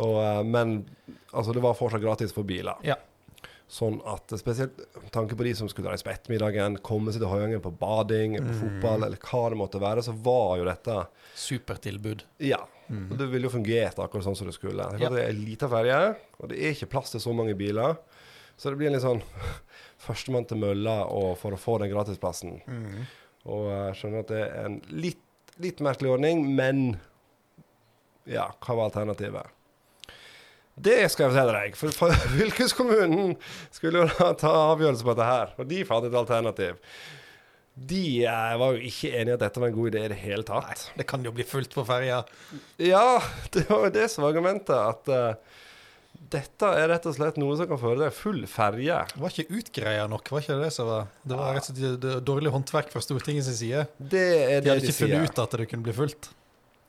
Og, 0.00 0.16
eh, 0.24 0.42
men 0.48 0.78
altså, 1.32 1.52
det 1.52 1.62
var 1.64 1.76
fortsatt 1.78 2.02
gratis 2.02 2.32
for 2.32 2.48
biler. 2.48 2.80
Ja. 2.86 2.96
Sånn 3.72 4.00
at 4.08 4.32
eh, 4.32 4.40
spesielt 4.40 4.80
tanke 5.14 5.36
på 5.38 5.44
de 5.46 5.52
som 5.56 5.68
skulle 5.70 5.92
reise 5.92 6.04
på 6.08 6.12
ettermiddagen, 6.12 6.80
komme 6.84 7.12
seg 7.12 7.22
til 7.22 7.30
Høyangen 7.32 7.62
på 7.64 7.72
bading, 7.80 8.38
på 8.40 8.56
fotball, 8.64 9.06
eller 9.06 9.20
hva 9.28 9.44
det 9.52 9.60
måtte 9.60 9.80
være, 9.84 10.04
så 10.08 10.16
var 10.24 10.58
jo 10.62 10.66
dette 10.68 10.96
supertilbud. 11.46 12.24
Ja. 12.44 12.62
Og 12.92 13.14
det 13.16 13.28
ville 13.32 13.48
jo 13.48 13.52
fungert 13.54 13.96
akkurat 14.02 14.26
sånn 14.26 14.36
som 14.36 14.48
det 14.50 14.56
skulle. 14.56 14.84
Det 14.98 15.06
er, 15.06 15.14
Ja. 15.22 15.28
en 15.30 15.44
liten 15.46 15.70
ferje, 15.72 16.00
og 16.40 16.50
det 16.50 16.58
er 16.60 16.74
ikke 16.74 16.90
plass 16.92 17.12
til 17.14 17.22
så 17.24 17.32
mange 17.36 17.54
biler. 17.56 17.94
Så 18.62 18.70
det 18.70 18.78
blir 18.78 18.92
en 18.92 18.94
litt 18.94 19.02
sånn 19.02 19.22
førstemann 20.06 20.46
til 20.46 20.60
mølla 20.62 21.00
for 21.40 21.56
å 21.56 21.58
få 21.58 21.80
den 21.82 21.90
gratisplassen. 21.90 22.60
Og 23.50 23.64
jeg 23.72 23.96
skjønner 23.98 24.22
at 24.22 24.30
det 24.30 24.42
er 24.44 24.68
en 24.68 24.76
litt, 24.94 25.24
litt 25.62 25.82
merkelig 25.82 26.12
ordning, 26.14 26.44
men 26.54 26.84
ja, 28.30 28.46
hva 28.62 28.76
var 28.78 28.92
alternativet? 28.92 29.50
Det 30.72 31.00
skal 31.12 31.26
jeg 31.26 31.34
fortelle 31.34 31.56
deg, 31.56 31.74
for, 31.76 32.14
fylkeskommunen 32.38 33.34
skulle 33.74 34.04
jo 34.04 34.28
ta 34.38 34.52
avgjørelse 34.70 35.04
på 35.04 35.12
dette 35.16 35.26
her, 35.32 35.50
og 35.58 35.68
de 35.68 35.82
fant 35.88 36.06
et 36.06 36.16
alternativ. 36.22 36.78
De 37.72 38.04
eh, 38.28 38.54
var 38.60 38.76
jo 38.76 38.86
ikke 38.88 39.10
enige 39.16 39.32
i 39.32 39.36
at 39.38 39.42
dette 39.42 39.60
var 39.60 39.70
en 39.72 39.76
god 39.76 39.90
idé 39.90 40.04
i 40.06 40.12
det 40.12 40.20
hele 40.20 40.46
tatt. 40.46 40.86
Nei, 40.92 40.96
Det 41.00 41.06
kan 41.08 41.24
jo 41.24 41.32
bli 41.34 41.44
fullt 41.48 41.74
på 41.74 41.84
ferja. 41.88 42.22
Ja, 42.78 43.18
det 43.54 43.66
var 43.70 43.86
jo 43.88 43.92
det 43.94 44.06
som 44.12 44.24
var 44.24 44.34
argumentet. 44.34 44.76
At 44.76 45.08
eh, 45.12 45.60
dette 46.30 46.68
er 46.78 46.88
rett 46.92 47.06
og 47.10 47.14
slett 47.16 47.36
noe 47.40 47.56
som 47.58 47.66
kan 47.68 47.80
føre 47.80 47.98
deg 48.04 48.12
full 48.14 48.44
ferje. 48.46 48.98
Det 49.14 49.20
var 49.20 49.34
ikke 49.34 49.58
utgreia 49.58 50.04
nok, 50.08 50.30
var 50.32 50.44
ikke 50.44 50.58
det 50.58 50.68
det 50.68 50.74
som 50.76 50.86
var 50.88 51.08
Det 51.26 51.36
var 51.40 51.54
rett 51.56 51.70
og 51.72 51.80
slett 51.80 52.06
dårlig 52.28 52.52
håndverk 52.54 52.92
fra 52.94 53.02
Stortingets 53.02 53.50
side. 53.58 53.86
Det 53.98 54.22
er 54.22 54.60
det 54.60 54.62
De 54.62 54.62
det 54.62 54.70
hadde 54.70 54.80
de, 54.80 54.86
ikke 54.86 54.96
sier. 54.96 55.10
funnet 55.16 55.30
ut 55.34 55.42
at 55.44 55.58
det 55.58 55.68
kunne 55.72 55.88
bli 55.88 55.92
fullt. 55.98 56.30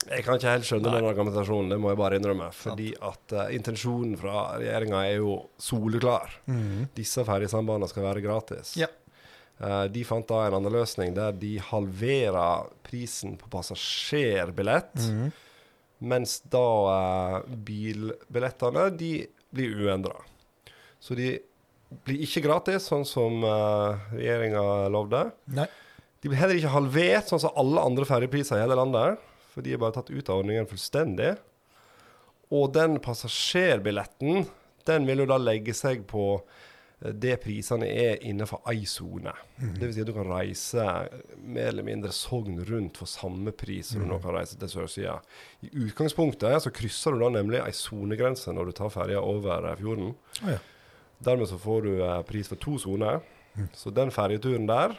Jeg 0.04 0.24
kan 0.26 0.36
ikke 0.36 0.50
helt 0.52 0.66
skjønne 0.68 0.90
Nei. 0.90 0.96
den 1.00 1.06
argumentasjonen, 1.08 1.70
det 1.72 1.78
må 1.80 1.88
jeg 1.88 1.96
bare 1.96 2.16
innrømme. 2.20 2.50
Fordi 2.52 2.90
at 3.00 3.32
uh, 3.32 3.46
intensjonen 3.56 4.18
fra 4.20 4.42
regjeringa 4.60 4.98
er 5.08 5.14
jo 5.22 5.38
soleklar. 5.56 6.34
Disse 6.96 7.24
ferjesambandene 7.24 7.88
skal 7.88 8.04
være 8.10 8.20
gratis. 8.24 8.74
Ja. 8.76 8.90
Uh, 9.62 9.86
de 9.88 10.02
fant 10.04 10.26
da 10.28 10.42
en 10.48 10.58
annen 10.58 10.74
løsning 10.74 11.14
der 11.16 11.32
de 11.40 11.54
halverer 11.70 12.68
prisen 12.84 13.38
på 13.40 13.48
passasjerbillett. 13.54 14.94
Mhm. 15.08 15.32
Mens 16.04 16.38
da 16.52 16.66
eh, 16.92 17.36
bilbillettene 17.66 18.88
de 18.98 19.12
blir 19.54 19.76
uendra. 19.86 20.16
Så 21.00 21.16
de 21.18 21.36
blir 22.04 22.24
ikke 22.24 22.42
gratis, 22.44 22.88
sånn 22.90 23.04
som 23.06 23.44
uh, 23.46 24.00
regjeringa 24.16 24.88
lovde. 24.90 25.20
Nei. 25.54 25.68
De 26.24 26.30
blir 26.30 26.40
heller 26.40 26.58
ikke 26.58 26.72
halvert, 26.72 27.28
sånn 27.28 27.42
som 27.44 27.58
alle 27.60 27.82
andre 27.84 28.06
ferjepriser 28.08 28.58
i 28.58 28.64
hele 28.64 28.78
landet. 28.78 29.20
For 29.52 29.62
de 29.62 29.74
er 29.76 29.80
bare 29.82 29.94
tatt 29.98 30.10
ut 30.10 30.30
av 30.32 30.40
ordningen 30.40 30.66
fullstendig. 30.66 31.34
Og 32.54 32.72
den 32.74 32.98
passasjerbilletten, 33.04 34.46
den 34.88 35.06
vil 35.08 35.22
jo 35.22 35.28
da 35.30 35.38
legge 35.40 35.76
seg 35.76 36.02
på 36.10 36.40
det 37.12 37.34
prisene 37.42 37.84
er 37.84 38.22
innenfor 38.24 38.62
ei 38.70 38.86
sone. 38.88 39.32
Det 39.60 39.82
vil 39.82 39.92
si 39.92 40.00
at 40.00 40.08
du 40.08 40.14
kan 40.16 40.30
reise 40.30 40.84
mer 41.44 41.68
eller 41.68 41.84
mindre 41.84 42.12
Sogn 42.16 42.62
rundt 42.64 43.00
for 43.02 43.10
samme 43.10 43.52
pris 43.52 43.90
som 43.92 44.00
du 44.00 44.08
nå 44.08 44.16
kan 44.24 44.32
reise 44.38 44.56
til 44.60 44.70
sørsida. 44.72 45.18
I 45.66 45.72
utgangspunktet 45.84 46.64
så 46.64 46.72
krysser 46.72 47.12
du 47.12 47.20
da 47.20 47.28
nemlig 47.34 47.60
ei 47.60 47.74
sonegrense 47.76 48.54
når 48.56 48.70
du 48.70 48.76
tar 48.80 48.92
ferja 48.94 49.20
over 49.20 49.68
eh, 49.68 49.76
fjorden. 49.82 50.14
Oh, 50.40 50.54
ja. 50.54 50.60
Dermed 51.28 51.50
så 51.50 51.60
får 51.60 51.84
du 51.84 51.92
eh, 51.98 52.22
pris 52.28 52.48
for 52.48 52.60
to 52.60 52.78
soner. 52.80 53.20
Så 53.76 53.92
den 53.94 54.10
ferjeturen 54.10 54.64
der 54.66 54.96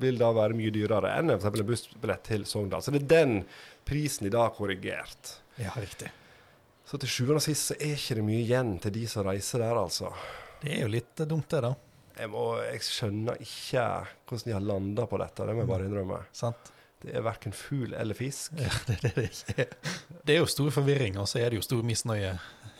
vil 0.00 0.20
da 0.20 0.28
være 0.36 0.54
mye 0.54 0.70
dyrere 0.70 1.16
enn 1.18 1.32
f.eks. 1.34 1.48
en 1.50 1.66
bussbillett 1.66 2.22
til 2.28 2.44
Sogndal. 2.46 2.84
Så 2.84 2.92
det 2.94 3.00
er 3.02 3.10
den 3.16 3.32
prisen 3.88 4.28
de 4.28 4.34
da 4.36 4.44
har 4.44 4.54
korrigert. 4.54 5.38
ja, 5.58 5.72
riktig. 5.80 6.12
Så 6.86 6.98
til 6.98 7.10
sjuende 7.10 7.38
og 7.38 7.44
sist 7.44 7.70
så 7.70 7.74
er 7.78 7.96
ikke 7.96 8.16
det 8.18 8.22
mye 8.26 8.44
igjen 8.44 8.76
til 8.82 8.94
de 8.94 9.08
som 9.10 9.22
reiser 9.26 9.62
der, 9.62 9.78
altså. 9.78 10.12
Det 10.60 10.74
er 10.76 10.84
jo 10.84 10.90
litt 10.92 11.22
eh, 11.22 11.28
dumt, 11.30 11.48
det, 11.52 11.62
da. 11.64 11.72
Jeg, 12.20 12.30
må, 12.32 12.44
jeg 12.66 12.84
skjønner 12.84 13.40
ikke 13.40 13.86
hvordan 14.28 14.46
de 14.46 14.54
har 14.56 14.68
landa 14.72 15.08
på 15.08 15.20
dette, 15.22 15.48
det 15.48 15.56
må 15.56 15.64
jeg 15.64 15.72
bare 15.72 15.88
innrømme. 15.88 16.20
Sant? 16.36 16.72
Det 17.00 17.14
er 17.16 17.24
verken 17.24 17.54
fugl 17.56 17.94
eller 17.96 18.16
fisk. 18.16 18.52
Ja, 18.60 18.72
det, 18.86 18.98
det, 19.06 19.12
det, 19.16 19.54
er. 19.56 19.76
det 20.20 20.34
er 20.34 20.42
jo 20.42 20.48
stor 20.52 20.68
forvirring, 20.74 21.16
og 21.20 21.30
så 21.30 21.40
er 21.40 21.48
det 21.48 21.60
jo 21.60 21.64
stor 21.64 21.80
misnøye 21.86 22.34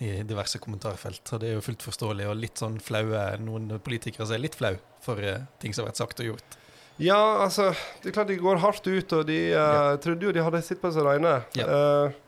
i 0.04 0.10
diverse 0.28 0.60
kommentarfelt. 0.60 1.25
Og 1.32 1.40
det 1.40 1.50
er 1.50 1.56
jo 1.56 1.64
fullt 1.64 1.84
forståelig 1.84 2.28
og 2.28 2.38
litt 2.40 2.60
sånn 2.60 2.76
flaue. 2.84 3.22
Noen 3.40 3.72
politikere 3.84 4.28
som 4.28 4.37
er 4.37 4.44
litt 4.44 4.58
flau 4.60 4.75
for 5.04 5.20
uh, 5.25 5.46
ting 5.60 5.72
som 5.76 5.84
har 5.84 5.92
vært 5.92 6.02
sagt 6.02 6.20
og 6.20 6.34
gjort. 6.34 6.58
Ja, 7.00 7.20
altså 7.46 7.70
Det 8.02 8.10
er 8.10 8.16
klart 8.18 8.28
de 8.28 8.37
går 8.40 8.60
hardt 8.60 8.84
ut, 8.84 9.12
og 9.16 9.22
de 9.25 9.38
eh, 9.56 9.94
trodde 10.04 10.26
jo 10.26 10.32
de 10.37 10.42
hadde 10.44 10.60
sitt 10.66 10.82
på 10.82 10.90
seg 10.92 11.06
reine. 11.06 11.38
Ja. 11.56 11.64
Uh, 11.64 12.18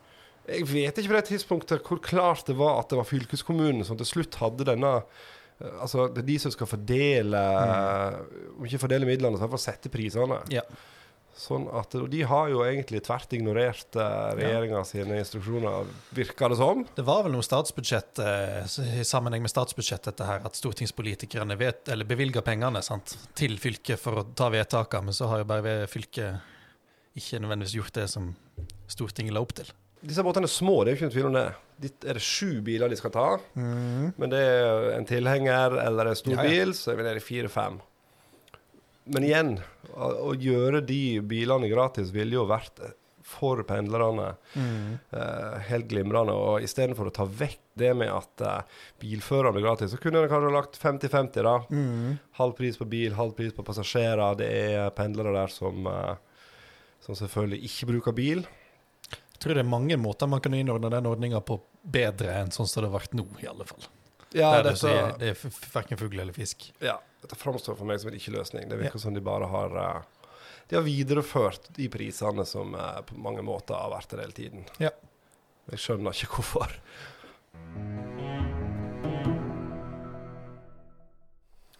jeg 0.49 0.65
vet 0.67 0.97
ikke 0.97 1.11
på 1.11 1.17
det 1.19 1.27
tidspunktet 1.29 1.85
hvor 1.87 2.01
klart 2.03 2.49
det 2.49 2.57
var 2.59 2.81
at 2.81 2.89
det 2.91 2.97
var 2.99 3.07
fylkeskommunen 3.07 3.85
som 3.87 3.99
til 3.99 4.09
slutt 4.09 4.39
hadde 4.41 4.65
denne 4.67 4.95
Altså, 5.63 6.09
det 6.11 6.23
er 6.23 6.27
de 6.27 6.39
som 6.43 6.51
skal 6.51 6.67
fordele 6.67 7.39
Om 8.57 8.65
ikke 8.67 8.81
fordele 8.81 9.07
midlene, 9.07 9.37
så 9.37 9.43
i 9.43 9.45
hvert 9.45 9.55
fall 9.55 9.63
sette 9.63 9.91
prisene. 9.93 10.41
Ja. 10.51 10.65
Sånn 11.33 11.63
at, 11.73 11.95
og 11.97 12.11
de 12.13 12.19
har 12.29 12.49
jo 12.51 12.59
egentlig 12.61 12.99
tvert 13.07 13.31
ignorert 13.33 13.97
uh, 13.97 14.35
regjeringa 14.37 14.83
sine 14.85 15.17
instruksjoner, 15.17 15.89
virker 16.13 16.53
det 16.53 16.59
som. 16.59 16.83
Det 16.93 17.05
var 17.07 17.23
vel 17.25 17.33
noe 17.33 17.45
statsbudsjett 17.45 18.21
eh, 18.21 18.75
i 19.01 19.05
sammenheng 19.07 19.41
med 19.41 19.49
statsbudsjettet 19.49 20.11
dette 20.11 20.27
her, 20.29 20.45
at 20.45 20.59
stortingspolitikerne 20.59 21.57
vet, 21.57 21.89
eller 21.89 22.05
bevilger 22.05 22.45
pengene 22.45 22.83
sant, 22.85 23.15
til 23.33 23.57
fylket 23.57 23.97
for 23.97 24.21
å 24.21 24.27
ta 24.37 24.51
vedtakene, 24.53 25.09
men 25.09 25.17
så 25.17 25.31
har 25.31 25.41
jo 25.41 25.49
bare 25.49 25.79
fylket 25.89 27.17
ikke 27.17 27.41
nødvendigvis 27.41 27.79
gjort 27.81 27.97
det 27.97 28.07
som 28.13 28.33
Stortinget 28.93 29.33
la 29.33 29.41
opp 29.41 29.55
til. 29.57 29.69
Disse 30.03 30.23
båtene 30.25 30.49
er 30.49 30.51
små, 30.51 30.81
det 30.83 30.91
er 30.91 30.95
jo 30.95 30.99
ikke 30.99 31.07
noen 31.07 31.15
tvil 31.15 31.29
om 31.29 31.37
det. 31.37 31.45
Dit 31.83 32.05
er 32.07 32.17
det 32.19 32.23
sju 32.23 32.61
biler 32.65 32.91
de 32.91 32.97
skal 32.99 33.13
ta. 33.15 33.27
Men 33.55 34.31
det 34.31 34.41
er 34.43 34.89
en 34.97 35.07
tilhenger 35.07 35.77
eller 35.83 36.11
en 36.11 36.19
stor 36.19 36.35
Ja, 36.35 36.43
ja. 36.43 36.49
bil, 36.49 36.73
så 36.77 36.91
er 36.91 36.99
vi 36.99 37.05
nede 37.07 37.21
i 37.21 37.23
fire-fem. 37.23 37.79
Men 39.15 39.25
igjen, 39.27 39.55
å, 39.93 40.09
å 40.29 40.35
gjøre 40.39 40.83
de 40.87 41.19
bilene 41.27 41.71
gratis 41.71 42.11
ville 42.15 42.37
jo 42.37 42.45
vært 42.47 42.83
for 43.23 43.61
pendlerne 43.67 44.33
eh, 44.59 45.53
helt 45.69 45.87
glimrende. 45.91 46.35
Og 46.35 46.63
istedenfor 46.67 47.09
å 47.09 47.13
ta 47.15 47.25
vekk 47.27 47.59
det 47.79 47.93
med 47.97 48.11
at 48.13 48.43
uh, 48.45 48.81
bilførerne 49.01 49.57
er 49.57 49.65
gratis, 49.65 49.93
så 49.95 49.97
kunne 49.97 50.21
en 50.21 50.29
kanskje 50.29 50.51
lagt 50.53 50.75
50-50, 50.77 51.39
da. 51.47 51.55
Halv 52.37 52.53
pris 52.59 52.77
på 52.77 52.85
bil, 52.91 53.15
halv 53.17 53.33
pris 53.37 53.55
på 53.55 53.65
passasjerer. 53.65 54.35
Det 54.37 54.49
er 54.75 54.91
pendlere 54.93 55.33
der 55.33 55.49
som, 55.49 55.87
uh, 55.89 56.13
som 57.01 57.17
selvfølgelig 57.17 57.63
ikke 57.71 57.89
bruker 57.95 58.17
bil. 58.19 58.43
Jeg 59.33 59.41
tror 59.43 59.57
det 59.57 59.63
er 59.65 59.69
mange 59.69 59.97
måter 59.99 60.29
man 60.29 60.39
kan 60.43 60.53
innordne 60.55 60.89
den 60.93 61.07
ordninga 61.09 61.41
på 61.43 61.57
bedre 61.83 62.35
enn 62.41 62.51
sånn 62.53 62.67
som 62.69 62.83
det 62.83 62.89
har 62.91 62.95
vært 62.99 63.15
nå, 63.17 63.25
i 63.43 63.47
alle 63.49 63.65
fall. 63.67 63.85
Ja, 64.33 64.51
Der 64.55 64.63
det, 64.63 64.75
dette, 64.77 64.91
er, 64.93 65.11
det 65.19 65.31
er 65.33 65.57
verken 65.73 65.99
fugl 65.99 66.19
eller 66.23 66.33
fisk. 66.33 66.69
Ja, 66.81 66.95
dette 67.21 67.35
framstår 67.37 67.75
for 67.77 67.85
meg 67.89 67.99
som 68.01 68.09
en 68.09 68.17
ikke-løsning. 68.17 68.69
Det 68.71 68.79
virker 68.79 69.01
som 69.03 69.13
de 69.13 69.21
bare 69.21 69.49
har 69.51 69.75
eh, 69.83 70.29
De 70.71 70.77
har 70.79 70.85
videreført 70.87 71.67
de 71.75 71.89
prisene 71.93 72.45
som 72.49 72.73
eh, 72.73 73.01
på 73.09 73.19
mange 73.19 73.43
måter 73.45 73.75
har 73.77 73.91
vært 73.93 74.09
der 74.15 74.23
hele 74.25 74.37
tiden. 74.37 74.63
Ja. 74.81 74.89
Jeg 75.71 75.79
skjønner 75.83 76.15
ikke 76.17 76.39
hvorfor. 76.39 76.73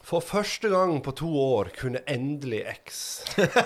For 0.03 0.19
første 0.21 0.69
gang 0.69 0.97
på 1.03 1.13
to 1.15 1.29
år 1.39 1.71
kunne 1.77 2.01
endelig 2.11 2.61
X 2.75 2.97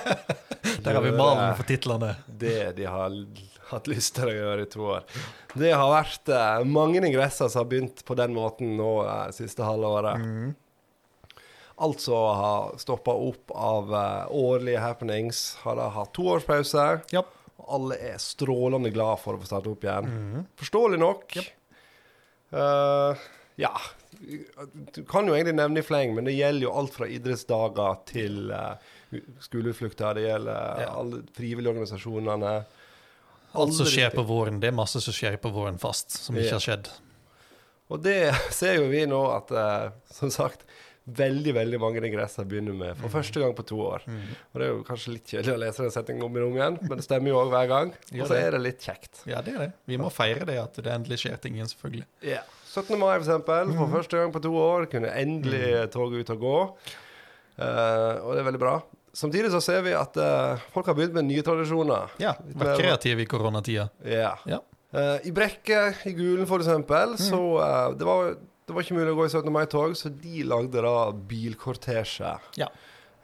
Der 0.83 0.93
har 0.93 1.01
vi 1.01 1.11
malen 1.17 1.55
for 1.57 1.65
titlene. 1.67 2.13
det 2.27 2.75
de 2.77 2.85
har 2.85 3.09
hatt 3.71 3.87
lyst 3.91 4.15
til 4.17 4.29
å 4.31 4.35
gjøre 4.35 4.63
i 4.65 4.69
to 4.71 4.85
år. 4.95 5.03
Det 5.57 5.71
har 5.73 5.89
vært 5.91 6.29
eh, 6.33 6.63
mange 6.67 7.01
ingresser 7.03 7.49
som 7.49 7.63
har 7.63 7.69
begynt 7.71 8.03
på 8.07 8.15
den 8.19 8.33
måten 8.37 8.75
nå 8.79 8.91
eh, 9.05 9.27
siste 9.35 9.65
halvåret. 9.67 10.55
Alt 11.77 12.01
som 12.01 12.23
har 12.39 12.77
stoppa 12.81 13.13
opp 13.13 13.51
av 13.53 13.91
eh, 13.93 14.31
årlige 14.33 14.81
happenings, 14.81 15.43
har 15.61 15.77
da 15.77 15.89
hatt 15.93 16.13
toårspause. 16.17 16.87
Og 17.57 17.67
Alle 17.77 17.97
er 18.13 18.17
strålende 18.21 18.89
glad 18.95 19.19
for 19.21 19.37
å 19.37 19.41
få 19.43 19.49
starte 19.49 19.69
opp 19.73 19.83
igjen. 19.85 20.45
Forståelig 20.57 20.99
nok. 21.01 21.37
Eh, 22.51 23.25
ja. 23.61 23.73
Du 24.95 25.03
kan 25.09 25.27
jo 25.27 25.35
egentlig 25.35 25.57
nevne 25.57 25.81
i 25.81 25.85
fleng, 25.85 26.15
men 26.15 26.25
det 26.25 26.33
gjelder 26.37 26.65
jo 26.69 26.73
alt 26.79 26.93
fra 26.95 27.07
idrettsdager 27.11 27.97
til 28.09 28.49
uh, 28.53 28.77
skoleutflukter. 29.43 30.17
Det 30.17 30.23
gjelder 30.27 30.81
Ja. 30.81 30.91
alle 31.01 31.19
frivillige 31.37 31.73
organisasjonene. 31.75 32.53
Alt 33.57 33.75
som 33.77 33.89
skjer 33.89 34.13
på 34.15 34.23
våren, 34.27 34.61
det 34.63 34.71
er 34.71 34.75
masse 34.77 35.01
som 35.03 35.15
skjer 35.15 35.37
på 35.41 35.51
våren 35.53 35.79
fast, 35.81 36.11
som 36.23 36.35
Ja. 36.37 36.43
ikke 36.45 36.59
har 36.59 36.65
skjedd. 36.67 36.89
Og 37.89 38.03
det 38.03 38.19
ser 38.59 38.77
jo 38.81 38.89
vi 38.91 39.05
nå 39.09 39.21
at, 39.35 39.51
eh, 39.51 39.89
som 40.13 40.33
sagt, 40.33 40.65
veldig 41.07 41.53
veldig 41.55 41.77
mange 41.79 42.01
ingresser 42.03 42.43
begynner 42.43 42.75
med 42.75 42.97
for 42.99 43.07
første 43.13 43.39
gang 43.39 43.53
på 43.55 43.63
to 43.63 43.77
år. 43.79 44.03
Og 44.51 44.59
det 44.59 44.65
er 44.65 44.73
jo 44.73 44.81
kanskje 44.83 45.13
litt 45.13 45.31
kjedelig 45.31 45.53
å 45.53 45.61
lese 45.61 45.85
den 45.85 45.93
setningen 45.95 46.25
om 46.25 46.35
og 46.35 46.49
om 46.49 46.57
igjen, 46.57 46.77
men 46.83 46.99
det 46.99 47.05
stemmer 47.05 47.31
jo 47.31 47.37
òg 47.39 47.53
hver 47.53 47.69
gang. 47.71 47.93
Og 48.19 48.27
så 48.27 48.35
er 48.35 48.51
det 48.57 48.59
litt 48.65 48.83
kjekt. 48.83 49.21
Ja, 49.29 49.39
det 49.45 49.53
er 49.55 49.61
det. 49.63 49.69
Vi 49.87 49.99
må 50.01 50.11
feire 50.11 50.43
det 50.49 50.57
at 50.59 50.75
det 50.83 50.91
endelig 50.91 51.21
skjer 51.23 51.39
ting 51.39 51.55
igjen, 51.55 51.71
selvfølgelig. 51.71 52.07
17. 52.67 52.99
mai, 52.99 53.13
for 53.15 53.23
eksempel. 53.23 53.71
For 53.79 53.93
første 53.95 54.19
gang 54.19 54.35
på 54.35 54.43
to 54.43 54.51
år 54.59 54.89
kunne 54.91 55.13
endelig 55.23 55.87
toget 55.95 56.27
ut 56.27 56.33
og 56.35 56.43
gå. 56.43 56.57
Uh, 57.57 58.19
og 58.27 58.35
det 58.35 58.43
er 58.43 58.49
veldig 58.51 58.61
bra. 58.61 58.75
Samtidig 59.17 59.49
så 59.51 59.61
ser 59.63 59.81
vi 59.81 59.95
at 59.97 60.17
uh, 60.21 60.59
folk 60.73 60.85
har 60.91 60.97
begynt 60.97 61.15
med 61.15 61.25
nye 61.25 61.43
tradisjoner. 61.45 62.11
Ja, 62.21 62.35
vært 62.53 62.83
kreative 62.83 63.23
i 63.23 63.29
koronatida. 63.29 63.87
Ja. 64.05 64.35
Ja. 64.45 64.59
Uh, 64.93 65.17
I 65.25 65.33
Brekke, 65.33 65.79
i 66.05 66.13
Gulen 66.13 66.45
for 66.49 66.61
eksempel, 66.61 67.15
så 67.17 67.39
uh, 67.57 67.95
det, 67.97 68.05
var, 68.05 68.35
det 68.37 68.75
var 68.75 68.85
ikke 68.85 68.99
mulig 68.99 69.15
å 69.15 69.17
gå 69.17 69.25
i 69.25 69.31
17. 69.33 69.49
mai-tog, 69.55 69.97
så 69.97 70.11
de 70.13 70.45
lagde 70.45 70.85
da 70.85 70.93
bilkortesje. 71.31 72.35
Ja. 72.61 72.69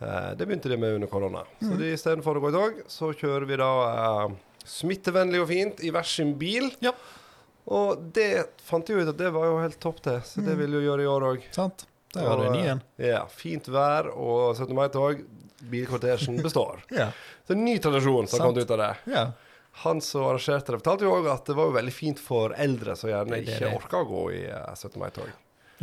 Det 0.04 0.44
begynte 0.44 0.68
de 0.68 0.76
med 0.76 0.98
under 0.98 1.08
korona. 1.08 1.46
Så 1.62 1.78
de, 1.80 1.94
istedenfor 1.96 2.36
å 2.36 2.42
gå 2.44 2.50
i 2.50 2.56
tog, 2.58 2.80
så 2.92 3.14
kjører 3.16 3.46
vi 3.48 3.56
da 3.62 3.70
smittevennlig 4.68 5.40
og 5.40 5.48
fint 5.48 5.80
i 5.86 5.94
hver 5.94 6.10
sin 6.10 6.34
bil. 6.42 6.68
Ja. 6.84 6.92
Og 7.72 8.02
det 8.18 8.50
fant 8.66 8.90
jeg 8.90 9.06
ut 9.06 9.14
at 9.14 9.22
det 9.22 9.30
var 9.32 9.48
jo 9.48 9.62
helt 9.62 9.80
topp 9.80 10.02
til, 10.04 10.20
så 10.28 10.44
det 10.44 10.58
vil 10.60 10.74
vi 10.74 10.82
jo 10.82 10.90
gjøre 10.90 11.06
i 11.06 11.10
år 11.14 11.28
òg. 11.30 11.48
Sant? 11.56 11.86
Der 12.14 12.28
har 12.28 12.42
du 12.42 12.50
en 12.50 12.58
ny 12.58 12.66
en. 12.76 12.84
Ja, 13.02 13.24
fint 13.32 13.70
vær 13.72 14.12
og 14.12 14.58
17. 14.58 14.76
mai-tog. 14.78 15.24
Bilkortesjen 15.72 16.42
består. 16.44 16.84
Ja. 16.94 17.10
Så 17.48 17.54
en 17.56 17.66
ny 17.66 17.78
tradisjon 17.84 18.28
som 18.28 18.40
har 18.40 18.48
kommet 18.50 18.64
ut 18.64 18.72
av 18.72 18.84
det. 18.84 18.92
ja. 19.14 19.26
Han 19.84 20.02
som 20.06 20.22
arrangerte 20.28 20.70
det, 20.70 20.78
fortalte 20.84 21.08
jo 21.08 21.16
òg 21.16 21.28
at 21.32 21.48
det 21.50 21.56
var 21.58 21.66
jo 21.66 21.74
veldig 21.74 21.94
fint 21.96 22.20
for 22.22 22.54
eldre 22.62 22.94
som 22.96 23.10
gjerne 23.10 23.40
er 23.40 23.48
ikke 23.48 23.72
orka 23.74 24.04
å 24.04 24.06
gå 24.06 24.20
i 24.36 24.42
eh, 24.46 24.68
17. 24.76 25.00
mai-tog. 25.02 25.32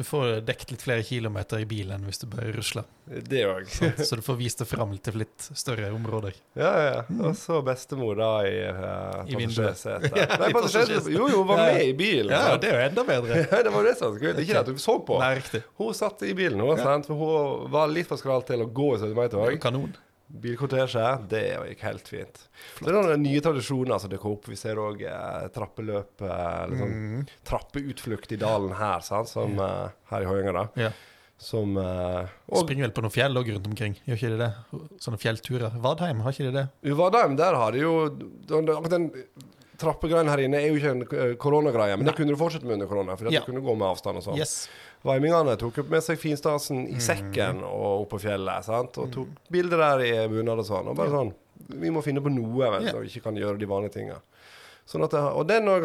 Du 0.01 0.05
får 0.09 0.39
dekket 0.49 0.71
litt 0.73 0.83
flere 0.87 1.03
kilometer 1.05 1.61
i 1.61 1.67
bilen 1.69 2.07
hvis 2.09 2.23
du 2.23 2.27
bare 2.33 2.55
rusler. 2.55 2.87
Det 3.05 3.43
òg. 3.45 3.67
Så 4.01 4.17
du 4.17 4.23
får 4.25 4.39
vist 4.39 4.63
det 4.63 4.67
fram 4.71 4.95
til 5.05 5.19
litt 5.21 5.49
større 5.59 5.91
områder. 5.93 6.39
Ja, 6.57 6.71
ja. 6.71 6.87
ja. 6.95 7.03
Og 7.29 7.37
så 7.37 7.59
bestemor 7.67 8.17
da 8.17 8.31
i 8.49 8.55
uh, 8.65 9.21
I 9.29 9.37
passasjersetet. 9.43 10.17
Ja, 10.23 10.39
Nei, 10.41 10.49
passasjersetet. 10.57 11.13
Jo, 11.13 11.29
jo, 11.29 11.43
var 11.51 11.61
Ja, 11.61 11.67
ja. 11.69 11.77
med 11.77 11.91
i 11.91 11.95
bilen. 12.01 12.33
Ja, 12.33 12.57
det 12.57 12.71
er 12.73 12.79
jo 12.79 12.87
enda 12.89 13.05
bedre. 13.13 13.43
Ja, 13.53 13.61
det 13.69 13.75
var 13.77 13.85
det 13.91 13.97
som 13.99 14.09
var 14.09 14.17
så 14.17 14.25
kult. 14.25 14.41
Ikke 14.41 14.57
det 14.57 14.63
at 14.65 14.73
du 14.73 14.81
så 14.89 14.97
på. 15.11 15.21
Nei, 15.21 15.35
riktig. 15.43 15.61
Hun 15.83 15.93
satt 16.01 16.25
i 16.25 16.33
bilen, 16.41 16.65
hun, 16.65 16.81
sant? 16.81 17.11
for 17.11 17.21
hun 17.27 17.73
var 17.77 17.93
litt 17.93 18.09
for 18.09 18.25
skral 18.25 18.47
til 18.49 18.65
å 18.65 18.71
gå 18.81 18.95
i 18.97 19.03
70 19.05 19.19
meter 19.21 19.45
òg. 19.45 19.59
kanon. 19.61 19.93
Bilkortesje, 20.31 21.05
det 21.29 21.41
gikk 21.73 21.81
helt 21.83 22.07
fint. 22.09 22.37
Så 22.79 22.85
det 22.87 22.93
er 22.93 22.99
noen 23.03 23.23
nye 23.25 23.41
tradisjoner 23.43 23.99
som 23.99 24.11
dukker 24.13 24.31
opp. 24.31 24.47
Vi 24.47 24.57
ser 24.57 24.79
òg 24.79 25.03
eh, 25.03 25.47
trappeløp, 25.55 26.23
eh, 26.23 26.63
eller 26.65 26.77
sånn 26.79 26.97
Mm. 27.01 27.25
trappeutflukt 27.45 28.33
i 28.33 28.37
dalen 28.41 28.73
her, 28.79 29.01
sant? 29.01 29.29
Som, 29.29 29.59
eh, 29.59 29.89
her 30.13 30.23
i 30.23 30.29
Høyanger, 30.31 30.53
da. 30.53 30.67
Ja. 30.87 30.91
Som 31.41 31.77
eh, 31.81 32.29
og 32.53 32.63
Springer 32.67 32.85
vel 32.87 32.93
på 32.93 33.03
noen 33.03 33.15
fjell 33.15 33.35
òg 33.41 33.49
rundt 33.49 33.67
omkring, 33.67 33.95
gjør 34.07 34.19
ikke 34.19 34.33
de 34.37 34.41
det? 34.45 34.51
Sånne 35.01 35.19
fjellturer. 35.23 35.79
Vadheim, 35.81 36.21
har 36.21 36.33
ikke 36.37 36.51
de 36.53 36.57
det? 36.59 36.67
Vadheim 36.95 37.37
der 37.41 37.55
har 37.57 37.73
de 37.73 37.79
jo 37.81 37.95
den, 38.11 38.67
den 38.93 39.11
trappegreien 39.81 40.29
her 40.29 40.43
inne 40.45 40.61
er 40.61 40.69
jo 40.69 40.77
ikke 40.79 40.93
en 40.95 41.03
eh, 41.03 41.35
koronagreie, 41.41 41.97
men 41.97 42.07
det 42.07 42.15
kunne 42.19 42.35
du 42.35 42.39
fortsette 42.41 42.65
med 42.69 42.77
under 42.79 42.87
korona. 42.91 43.17
For 43.17 43.31
Ja. 43.33 43.41
du 43.41 43.47
kunne 43.53 43.65
gå 43.65 43.75
med 43.77 43.89
avstand 43.89 44.21
og 44.21 44.27
sånn. 44.29 44.39
Yes. 44.39 44.69
Vaimingene 45.05 45.57
tok 45.59 45.79
opp 45.81 45.89
med 45.91 46.03
seg 46.05 46.19
finstasen 46.21 46.85
Mm. 46.87 46.97
i 46.97 47.01
sekken 47.01 47.63
og 47.65 48.03
opp 48.05 48.11
på 48.11 48.21
fjellet. 48.21 48.65
sant? 48.65 48.99
Og 48.99 49.11
tok 49.11 49.29
bilder 49.51 49.79
der 49.79 50.05
i 50.05 50.29
bunad 50.29 50.59
og 50.61 50.67
sånn. 50.69 50.89
Og 50.89 50.97
bare 50.97 51.09
sånn 51.11 51.33
Vi 51.69 51.91
må 51.93 52.01
finne 52.03 52.21
på 52.25 52.31
noe 52.33 52.71
vel, 52.71 52.83
når 52.93 53.01
vi 53.03 53.09
ikke 53.09 53.23
kan 53.25 53.37
gjøre 53.37 53.59
de 53.59 53.67
vanlige 53.67 53.93
tinga. 53.93 54.17
Sånn 54.89 55.03
det, 55.09 55.15
og 55.21 55.47
den 55.47 55.67
òg, 55.69 55.85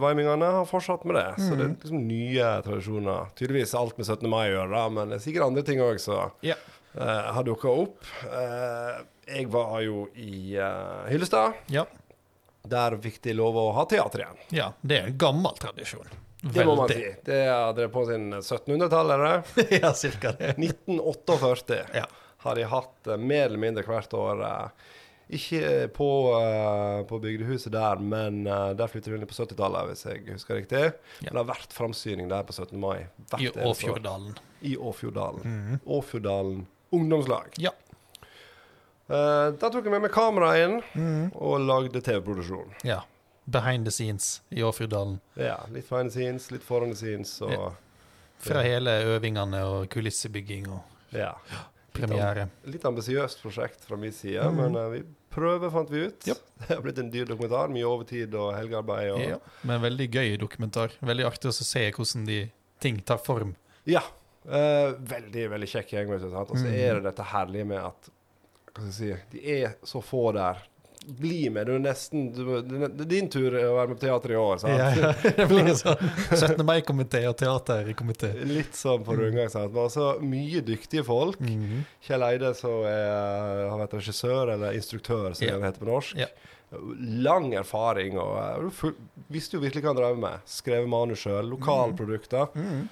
Vimingene, 0.00 0.50
har 0.50 0.64
fortsatt 0.64 1.04
med 1.04 1.14
det. 1.16 1.34
Så 1.38 1.52
Mm. 1.52 1.58
det 1.58 1.64
er 1.64 1.74
liksom 1.84 2.06
nye 2.08 2.62
tradisjoner. 2.64 3.26
Tydeligvis 3.36 3.74
alt 3.78 3.96
med 3.98 4.06
17. 4.06 4.28
mai 4.28 4.48
å 4.48 4.66
gjøre, 4.66 4.90
men 4.92 5.08
det 5.10 5.16
er 5.20 5.30
sikkert 5.30 5.46
andre 5.46 5.62
ting 5.62 5.78
òg 5.80 6.00
som 6.00 6.30
Ja. 6.42 6.54
uh, 6.98 7.32
har 7.32 7.42
dukka 7.44 7.68
opp. 7.68 8.02
Uh, 8.24 9.02
jeg 9.28 9.46
var 9.48 9.80
jo 9.82 10.08
i 10.16 10.56
uh, 10.58 11.06
Hyllestad. 11.08 11.54
Ja. 11.68 11.84
Der 12.62 12.96
fikk 13.02 13.22
de 13.22 13.32
lov 13.34 13.56
å 13.58 13.70
ha 13.76 13.84
teater 13.90 14.24
igjen. 14.24 14.42
ja. 14.50 14.72
Det 14.80 14.98
er 14.98 15.06
en 15.10 15.18
gammel 15.18 15.56
tradisjon. 15.58 16.06
Det 16.42 16.64
må 16.66 16.74
man 16.76 16.88
si. 16.90 17.04
Det 17.24 17.44
har 17.46 17.72
drevet 17.74 17.92
på 17.94 18.02
siden 18.06 18.34
1700-tallet. 18.34 19.14
eller? 19.14 19.78
ja, 19.82 19.92
cirka 19.94 20.32
det. 20.32 20.54
1948 20.58 21.78
Ja. 21.94 22.06
har 22.42 22.54
de 22.58 22.64
hatt 22.66 23.06
eh, 23.06 23.16
mer 23.16 23.44
eller 23.46 23.58
mindre 23.58 23.84
hvert 23.86 24.14
år. 24.14 24.42
eh, 24.46 24.90
ikke 25.38 25.88
på, 25.94 26.08
eh, 26.42 27.04
på 27.08 27.18
bygdehuset 27.22 27.72
der, 27.72 27.96
men 28.02 28.42
der 28.44 28.90
flytter 28.90 29.14
vi 29.14 29.20
inn 29.20 29.26
på 29.30 29.38
70-tallet, 29.38 29.86
hvis 29.92 30.02
jeg 30.04 30.26
husker 30.28 30.58
riktig. 30.58 30.82
Ja. 31.22 31.30
Men 31.30 31.38
det 31.38 31.40
har 31.44 31.50
vært 31.54 31.72
framsyning 31.72 32.28
der 32.28 32.42
på 32.44 32.52
17. 32.52 32.74
mai. 32.80 33.06
I 33.38 33.48
Åfjorddalen. 33.48 34.34
I 34.60 34.76
Åfjorddalen. 34.76 35.40
I 35.46 35.48
-hmm. 35.48 35.78
Åfjorddalen 35.86 36.66
ungdomslag. 36.90 37.54
Ja. 37.56 37.70
Eh, 39.12 39.46
da 39.60 39.68
tok 39.70 39.84
jeg 39.84 39.92
med 39.92 40.02
meg 40.06 40.12
kamera 40.14 40.52
inn 40.64 40.78
Mm. 40.96 41.32
og 41.36 41.60
lagde 41.60 42.00
TV-produksjon. 42.00 42.72
ja. 42.84 43.02
behind 43.44 43.84
the 43.84 43.90
scenes 43.90 44.40
i 44.50 44.62
Åfjorddalen. 44.62 45.16
Ja, 45.34 45.56
litt 45.72 45.88
behind 45.90 46.12
the 46.12 46.18
scenes, 46.20 46.50
litt 46.52 46.62
foran 46.62 46.90
the 46.92 46.96
scenes 46.96 47.40
og 47.42 47.50
Ja. 47.50 47.72
Fra 48.38 48.62
hele 48.62 48.90
øvingene 49.04 49.60
og 49.66 49.88
kulissebygging 49.90 50.68
og 50.70 50.80
ja. 51.12 51.34
premiere. 51.92 52.48
Litt 52.64 52.84
ambisiøst 52.84 53.42
prosjekt 53.42 53.84
fra 53.84 53.96
min 53.96 54.12
side, 54.12 54.40
mm. 54.46 54.56
men 54.56 54.76
uh, 54.76 54.88
vi 54.90 55.02
prøver, 55.34 55.70
fant 55.74 55.90
vi 55.90 56.06
ut. 56.06 56.26
Yep. 56.28 56.38
Det 56.62 56.68
har 56.76 56.82
blitt 56.82 56.98
en 57.02 57.10
dyr 57.10 57.24
dokumentar. 57.26 57.68
Mye 57.68 57.84
overtid 57.84 58.34
og 58.34 58.54
helgearbeid. 58.56 59.10
Og, 59.12 59.20
Ja, 59.20 59.38
men 59.62 59.82
veldig 59.82 60.08
gøy 60.14 60.36
dokumentar. 60.38 60.90
Veldig 61.02 61.26
artig 61.26 61.50
å 61.50 61.52
se 61.52 61.90
hvordan 61.90 62.24
de 62.26 62.40
ting 62.80 63.00
tar 63.02 63.18
form. 63.18 63.56
Ja. 63.84 64.02
Uh, 64.46 64.94
veldig, 65.02 65.48
veldig 65.50 65.68
kjekk 65.68 65.94
gjeng. 65.98 66.14
Og 66.14 66.20
så 66.20 66.62
Mhm. 66.62 66.74
er 66.74 66.94
det 66.94 67.04
dette 67.10 67.24
herlige 67.34 67.66
med 67.66 67.78
at 67.78 68.08
Hva 68.72 68.84
skal 68.90 69.08
jeg 69.08 69.16
si 69.22 69.38
De 69.38 69.56
er 69.62 69.74
så 69.84 70.00
få 70.04 70.32
der. 70.36 70.62
Bli 71.02 71.48
med. 71.50 71.66
Du 71.66 71.72
er 71.74 71.80
nesten 71.82 72.28
du, 72.32 72.44
Det 72.62 72.86
er 72.86 73.08
din 73.10 73.28
tur 73.28 73.50
å 73.58 73.72
være 73.74 73.88
med 73.90 73.98
på 73.98 74.04
teater 74.04 74.32
i 74.32 74.36
år. 74.38 74.60
sant? 74.62 74.78
Ja, 74.78 74.90
ja. 74.94 75.32
Det 75.40 75.46
blir 75.50 75.72
så 75.74 75.96
sånn 76.30 76.54
17. 76.54 76.62
mai-komité 76.68 77.24
og 77.26 77.34
teater 77.40 77.90
i 77.90 77.94
komité. 77.98 78.30
Litt 78.46 78.78
sånn 78.78 79.02
på 79.04 79.16
rundgang. 79.18 79.50
sant? 79.50 79.72
Men 79.74 79.82
altså, 79.88 80.12
mye 80.22 80.62
dyktige 80.62 81.02
folk. 81.08 81.40
Mhm. 81.42 81.82
Kjell 82.06 82.22
Eide, 82.28 82.54
som 82.54 82.84
har 82.86 83.82
vært 83.82 83.98
regissør, 83.98 84.54
eller 84.54 84.78
instruktør, 84.78 85.34
som 85.34 85.46
Ja. 85.48 85.58
det 85.58 85.72
heter 85.72 85.82
på 85.82 85.90
norsk. 85.90 86.16
Ja. 86.22 86.30
Lang 87.26 87.50
erfaring 87.58 88.16
og 88.22 88.38
eh, 88.40 88.70
full, 88.72 88.94
visste 89.28 89.58
jo 89.58 89.60
virkelig 89.66 89.82
hva 89.82 89.90
han 89.92 89.98
drev 89.98 90.18
med. 90.22 90.46
Skrevet 90.48 90.88
manus 90.88 91.26
sjøl. 91.26 91.50
Lokalprodukter. 91.50 92.46
Mm 92.54 92.68
-hmm. 92.70 92.86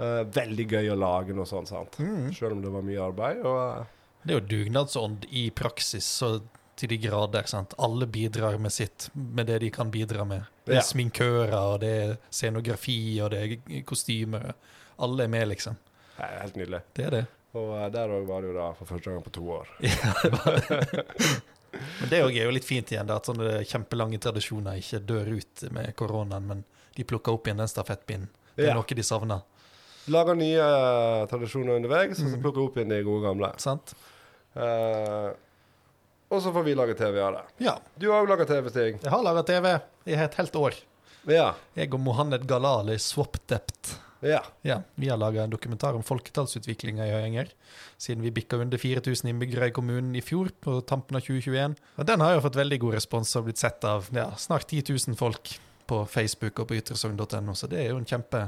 uh, 0.00 0.24
veldig 0.24 0.66
gøy 0.72 0.88
å 0.90 0.96
lage 0.98 1.34
noe 1.36 1.46
sånt, 1.46 1.68
sant. 1.68 1.98
Mhm. 1.98 2.32
Sjøl 2.32 2.52
om 2.52 2.62
det 2.62 2.72
var 2.72 2.82
mye 2.82 3.02
arbeid. 3.12 3.44
Og 3.44 3.60
eh, 3.80 3.84
Det 4.24 4.34
er 4.34 4.40
jo 4.40 4.46
dugnadsånd 4.46 5.24
i 5.30 5.50
praksis 5.50 6.04
så 6.06 6.40
til 6.76 6.88
de 6.88 6.98
grader. 6.98 7.42
sant? 7.46 7.74
Alle 7.78 8.06
bidrar 8.06 8.58
med 8.58 8.72
sitt, 8.72 9.10
med 9.14 9.46
det 9.46 9.58
de 9.60 9.70
kan 9.70 9.90
bidra 9.90 10.24
med. 10.24 10.44
Det 10.64 10.72
er 10.74 10.80
Ja. 10.80 10.82
sminkører, 10.82 11.52
og 11.74 11.80
det 11.80 11.88
er 12.02 12.16
scenografi, 12.30 13.20
og 13.20 13.30
det 13.30 13.42
er 13.68 13.82
kostymer. 13.82 14.54
Alle 14.98 15.24
er 15.24 15.28
med, 15.28 15.48
liksom. 15.48 15.76
det 16.18 16.24
er 16.24 16.40
helt 16.40 16.56
nydelig. 16.56 16.82
Det 16.94 17.04
er 17.06 17.10
det. 17.10 17.26
Og 17.54 17.74
eh, 17.84 17.88
der 17.90 18.08
òg 18.08 18.26
var 18.26 18.40
det 18.40 18.48
jo 18.52 18.54
da 18.58 18.72
for 18.72 18.84
første 18.86 19.10
gang 19.10 19.22
på 19.22 19.30
to 19.32 19.42
år. 19.50 19.68
Ja, 19.82 20.12
det 20.22 20.32
var 20.32 20.60
det. 20.68 21.42
Men 22.00 22.08
det 22.10 22.18
er 22.20 22.44
jo 22.44 22.50
litt 22.52 22.64
fint 22.68 22.90
igjen, 22.92 23.06
da, 23.08 23.16
at 23.16 23.24
sånne 23.26 23.64
kjempelange 23.64 24.18
tradisjoner 24.20 24.76
ikke 24.78 24.98
dør 25.08 25.30
ut 25.38 25.62
med 25.72 25.94
koronaen, 25.96 26.46
men 26.46 26.64
de 26.96 27.04
plukker 27.04 27.32
opp 27.32 27.46
igjen 27.48 27.56
den 27.62 27.68
stafettpinnen. 27.68 28.28
Det 28.56 28.66
er 28.66 28.68
Ja. 28.68 28.74
noe 28.74 28.84
de 28.84 29.02
savner. 29.02 29.42
Lager 30.08 30.34
nye 30.36 30.58
eh, 30.60 31.26
tradisjoner 31.26 31.76
underveis, 31.76 32.18
og 32.20 32.28
så 32.28 32.36
Mhm. 32.36 32.42
plukker 32.42 32.64
opp 32.66 32.76
igjen 32.76 32.88
de 32.90 33.02
gode 33.02 33.22
gamle. 33.24 33.52
Sant? 33.58 33.94
Eh, 34.54 35.32
og 36.32 36.40
så 36.40 36.52
får 36.52 36.64
vi 36.64 36.74
lage 36.76 36.94
TV 36.96 37.18
av 37.20 37.34
det. 37.36 37.42
Ja. 37.66 37.74
Du 37.96 38.08
har 38.10 38.22
jo 38.24 38.30
laga 38.30 38.46
TV, 38.48 38.70
Stig. 38.72 39.02
Jeg 39.02 39.12
har 39.12 39.24
laga 39.24 39.42
TV 39.44 39.74
i 40.08 40.16
et 40.16 40.38
helt 40.40 40.56
år. 40.56 40.78
Ja. 41.28 41.50
Jeg 41.76 41.92
og 41.94 42.00
Mohammed 42.00 42.46
Galali 42.48 42.96
Swapdept. 42.98 43.98
ja. 44.24 44.40
Ja, 44.62 44.80
vi 44.94 45.08
har 45.10 45.18
laga 45.20 45.42
en 45.44 45.50
dokumentar 45.52 45.94
om 45.94 46.02
folketallsutviklinga 46.02 47.04
i 47.06 47.12
Høyanger. 47.12 47.50
Siden 48.00 48.22
vi 48.24 48.30
bikka 48.30 48.56
under 48.56 48.78
4000 48.78 49.28
innbyggere 49.30 49.68
i 49.68 49.74
kommunen 49.76 50.16
i 50.16 50.22
fjor, 50.24 50.48
på 50.60 50.80
tampen 50.88 51.18
av 51.18 51.26
2021. 51.26 51.76
Og 51.98 52.06
den 52.08 52.24
har 52.24 52.34
jo 52.34 52.44
fått 52.46 52.58
veldig 52.58 52.78
god 52.86 52.96
respons 52.96 53.36
og 53.36 53.50
blitt 53.50 53.60
sett 53.60 53.84
av 53.84 54.08
ja, 54.14 54.30
snart 54.40 54.66
10 54.70 54.88
000 54.94 55.18
folk 55.20 55.52
på 55.86 56.00
Facebook 56.06 56.62
og 56.62 56.70
på 56.70 56.78
ytresogn.no, 56.80 57.54
så 57.58 57.68
det 57.68 57.82
er 57.82 57.92
jo 57.92 58.00
en 58.00 58.08
kjempe, 58.08 58.46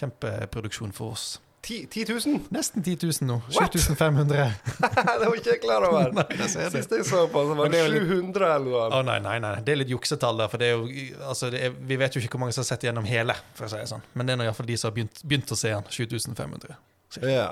kjempeproduksjon 0.00 0.92
for 0.96 1.14
oss. 1.14 1.26
10 1.62 1.86
10 1.94 2.04
000? 2.26 2.38
Nesten 2.50 2.82
10 2.82 2.96
000 3.06 3.26
nå. 3.28 3.36
7500. 3.54 4.52
det 5.20 5.26
var 5.28 5.36
ikke 5.38 5.52
jeg 5.52 5.60
klar 5.62 5.84
over. 5.86 6.08
Nei, 6.16 6.24
det 6.34 6.48
ser 6.50 6.64
jeg. 6.66 6.72
Sist 6.74 6.94
jeg 6.96 7.04
så 7.06 7.20
på, 7.30 7.42
så 7.46 7.54
var 7.58 7.70
det 7.70 7.78
det 7.78 7.82
er 7.84 7.92
litt- 7.94 8.08
700 8.10 8.48
eller 8.56 8.74
Å 8.80 8.80
Oh, 8.98 9.04
nei, 9.06 9.18
nei, 9.22 9.36
nei. 9.44 9.52
Det 9.62 9.76
er 9.76 9.78
litt 9.84 9.92
juksetall 9.94 10.42
der. 10.42 10.50
For 10.50 10.58
det 10.62 10.72
er 10.72 10.74
jo, 10.74 10.88
altså, 11.28 11.52
er, 11.54 11.70
vi 11.92 11.98
vet 12.02 12.18
jo 12.18 12.22
ikke 12.24 12.34
hvor 12.34 12.42
mange 12.44 12.56
som 12.56 12.64
har 12.64 12.70
sett 12.72 12.88
gjennom 12.88 13.06
hele, 13.06 13.36
for 13.54 13.68
å 13.68 13.70
si 13.70 13.78
det 13.78 13.86
sånn. 13.92 14.02
Men 14.18 14.26
det 14.26 14.34
er 14.40 14.44
iallfall 14.48 14.66
de 14.72 14.78
som 14.82 14.90
har 14.90 14.96
begynt, 14.98 15.22
begynt 15.22 15.54
å 15.54 15.60
se 15.62 15.70
den. 15.70 15.86
7500. 15.94 16.74
Ja. 17.22 17.46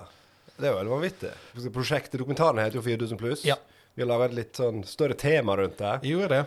Det 0.60 0.66
er 0.68 0.74
jo 0.74 0.80
helt 0.82 0.92
vanvittig. 0.92 1.30
Prosjektet, 1.72 2.18
dokumentaren 2.20 2.58
heter 2.64 2.80
jo 2.80 2.86
4000 2.90 3.20
pluss. 3.22 3.46
Ja. 3.46 3.56
Vi 3.94 4.02
har 4.04 4.10
laga 4.10 4.26
et 4.28 4.34
litt 4.42 4.58
sånn 4.58 4.82
større 4.90 5.14
tema 5.18 5.54
rundt 5.62 5.78
det. 5.78 5.94
Gjorde 6.10 6.34
det. 6.34 6.42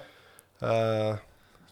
Uh, 0.63 1.15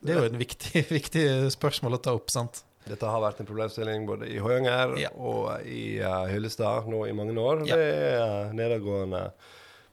Det 0.02 0.16
er 0.16 0.24
jo 0.24 0.30
en 0.32 0.40
viktig, 0.40 0.82
viktig 0.98 1.26
spørsmål 1.54 2.00
å 2.00 2.02
ta 2.08 2.16
opp, 2.18 2.32
sant? 2.34 2.64
Dette 2.88 3.06
har 3.08 3.22
vært 3.22 3.40
en 3.44 3.48
problemstilling 3.50 4.06
både 4.10 4.28
i 4.32 4.40
Høyanger 4.42 4.96
Ja. 5.00 5.10
og 5.16 5.66
i 5.68 6.00
uh, 6.02 6.26
Hyllestad 6.32 6.88
nå 6.90 7.04
i 7.08 7.14
mange 7.16 7.36
år. 7.40 7.66
Ja. 7.70 7.76
Det 7.78 7.90
er 7.92 8.16
eh, 8.48 8.54
nedadgående 8.58 9.26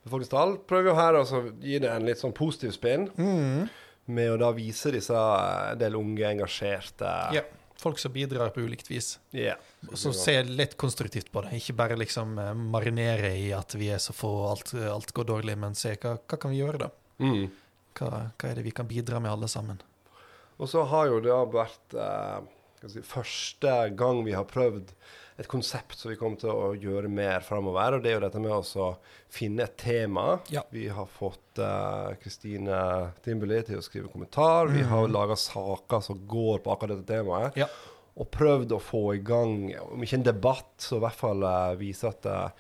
befolkningstall. 0.07 0.57
Prøver 0.71 0.91
jo 0.93 0.97
her 0.97 1.19
å 1.21 1.25
gi 1.61 1.79
det 1.83 1.91
en 1.93 2.07
litt 2.09 2.19
sånn 2.23 2.33
positiv 2.37 2.73
spinn, 2.77 3.09
Mm. 3.19 3.69
med 4.09 4.31
å 4.33 4.39
da 4.41 4.51
vise 4.57 4.91
disse 4.95 5.13
eh, 5.15 5.73
en 5.75 5.79
del 5.79 5.97
unge, 6.01 6.25
engasjerte 6.33 7.13
Ja. 7.37 7.43
Folk 7.79 8.01
som 8.03 8.11
bidrar 8.11 8.51
på 8.51 8.65
ulikt 8.67 8.89
vis. 8.91 9.19
Ja. 9.31 9.53
Og 9.87 9.95
så 9.95 10.11
se 10.13 10.33
litt 10.43 10.73
konstruktivt 10.77 11.29
på 11.31 11.45
det. 11.45 11.53
Ikke 11.61 11.77
bare 11.79 11.95
liksom 11.95 12.33
marinere 12.73 13.31
i 13.39 13.53
at 13.55 13.71
vi 13.79 13.93
er 13.95 13.99
så 14.03 14.11
få 14.13 14.33
alt, 14.51 14.73
alt 14.75 15.13
går 15.15 15.29
dårlig, 15.29 15.55
men 15.63 15.77
se 15.79 15.93
hva, 15.95 16.17
hva 16.19 16.39
kan 16.43 16.51
vi 16.51 16.59
gjøre, 16.59 16.79
da? 16.89 16.89
Mm. 17.23 17.45
Hva, 17.95 18.11
hva 18.35 18.51
er 18.51 18.59
det 18.59 18.65
vi 18.67 18.73
kan 18.75 18.89
bidra 18.91 19.21
med, 19.23 19.31
alle 19.31 19.47
sammen? 19.47 19.79
Og 20.59 20.67
så 20.67 20.83
har 20.91 21.07
jo 21.07 21.21
det 21.23 21.37
vært 21.55 21.95
eh, 21.95 22.41
si, 22.87 23.03
første 23.07 23.75
gang 23.99 24.23
vi 24.27 24.37
har 24.37 24.47
prøvd 24.49 24.93
et 25.39 25.47
konsept 25.51 25.95
som 25.99 26.11
vi 26.11 26.17
kommer 26.19 26.39
til 26.41 26.51
å 26.51 26.73
gjøre 26.75 27.11
mer 27.11 27.45
framover. 27.47 27.99
Og 27.99 28.03
det 28.03 28.11
er 28.11 28.17
jo 28.17 28.25
dette 28.25 28.43
med 28.43 28.55
å 28.55 28.89
finne 29.31 29.69
et 29.69 29.77
tema. 29.79 30.41
Ja. 30.51 30.65
Vi 30.75 30.89
har 30.91 31.07
fått 31.11 31.59
Kristine 31.59 32.19
Kristine 32.23 32.81
Timbuli 33.25 33.61
til 33.67 33.79
å 33.79 33.85
skrive 33.85 34.11
kommentar. 34.11 34.71
Vi 34.73 34.83
har 34.87 35.11
laga 35.11 35.37
saker 35.39 36.03
som 36.05 36.21
går 36.27 36.59
på 36.65 36.75
akkurat 36.75 36.99
dette 36.99 37.19
temaet. 37.19 37.59
Ja. 37.59 37.69
Og 38.19 38.31
prøvd 38.35 38.75
å 38.75 38.83
få 38.83 39.03
i 39.15 39.23
gang, 39.23 39.71
om 39.93 40.03
ikke 40.03 40.19
en 40.19 40.27
debatt, 40.27 40.73
så 40.83 40.99
i 40.99 41.05
hvert 41.05 41.19
fall 41.19 41.45
uh, 41.47 41.79
vise 41.79 42.09
at, 42.09 42.27
uh, 42.27 42.51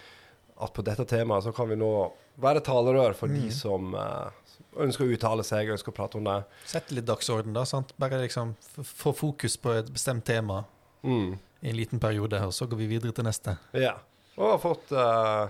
at 0.62 0.74
på 0.74 0.84
dette 0.86 1.06
temaet 1.10 1.46
så 1.46 1.54
kan 1.54 1.70
vi 1.70 1.78
nå 1.78 1.92
være 2.38 2.62
talerør 2.62 3.16
for 3.18 3.30
de 3.34 3.48
som 3.50 3.94
eh, 3.98 4.37
ønsker 4.84 5.04
å 5.06 5.12
uttale 5.14 5.44
seg, 5.46 5.70
ønsker 5.74 5.92
å 5.92 5.96
prate 5.96 6.18
om 6.20 6.26
det. 6.28 6.38
Sette 6.68 6.96
litt 6.96 7.06
dagsorden, 7.08 7.54
da. 7.56 7.64
sant? 7.68 7.94
Bare 8.00 8.20
liksom 8.22 8.54
få 8.78 9.12
fokus 9.16 9.56
på 9.60 9.74
et 9.78 9.92
bestemt 9.92 10.26
tema 10.28 10.64
Mm. 11.02 11.38
i 11.62 11.70
en 11.70 11.76
liten 11.76 12.00
periode, 12.02 12.40
og 12.42 12.52
så 12.52 12.66
går 12.66 12.80
vi 12.80 12.86
videre 12.90 13.12
til 13.14 13.24
neste. 13.26 13.56
Ja. 13.78 13.96
Og 14.38 14.50
har 14.50 14.58
fått 14.62 14.90
uh, 14.94 15.46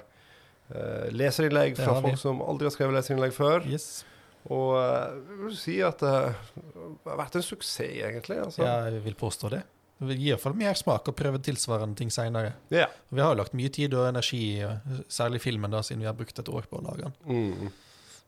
uh, 0.75 1.07
leserinnlegg 1.12 1.77
fra 1.77 2.01
folk 2.05 2.21
som 2.21 2.43
aldri 2.45 2.69
har 2.69 2.75
skrevet 2.77 2.99
leserinnlegg 2.99 3.33
før. 3.37 3.64
Yes. 3.69 4.05
Og 4.49 4.77
eh, 4.79 5.17
jeg 5.29 5.38
vil 5.43 5.57
si 5.59 5.75
at 5.85 6.01
det 6.01 6.12
har 6.14 7.19
vært 7.19 7.35
en 7.37 7.45
suksess, 7.45 7.83
egentlig. 8.01 8.38
Altså. 8.41 8.62
Ja, 8.64 8.87
jeg 8.88 9.03
vil 9.05 9.17
påstå 9.19 9.51
det. 9.53 9.61
Det 9.99 10.14
gir 10.14 10.31
iallfall 10.31 10.55
mer 10.57 10.77
smak 10.79 11.11
å 11.11 11.14
prøve 11.17 11.41
tilsvarende 11.43 11.99
ting 11.99 12.09
seinere. 12.14 12.55
Ja. 12.73 12.87
Vi 13.11 13.21
har 13.21 13.35
jo 13.35 13.41
lagt 13.41 13.57
mye 13.59 13.73
tid 13.75 13.97
og 13.99 14.07
energi, 14.09 14.62
særlig 15.11 15.43
filmen, 15.43 15.75
da, 15.75 15.83
siden 15.85 16.05
vi 16.05 16.09
har 16.09 16.17
brukt 16.17 16.38
et 16.38 16.49
år 16.49 16.69
på 16.71 16.79
å 16.79 16.85
lage 16.87 17.09
den. 17.09 17.17
Mm. 17.27 17.73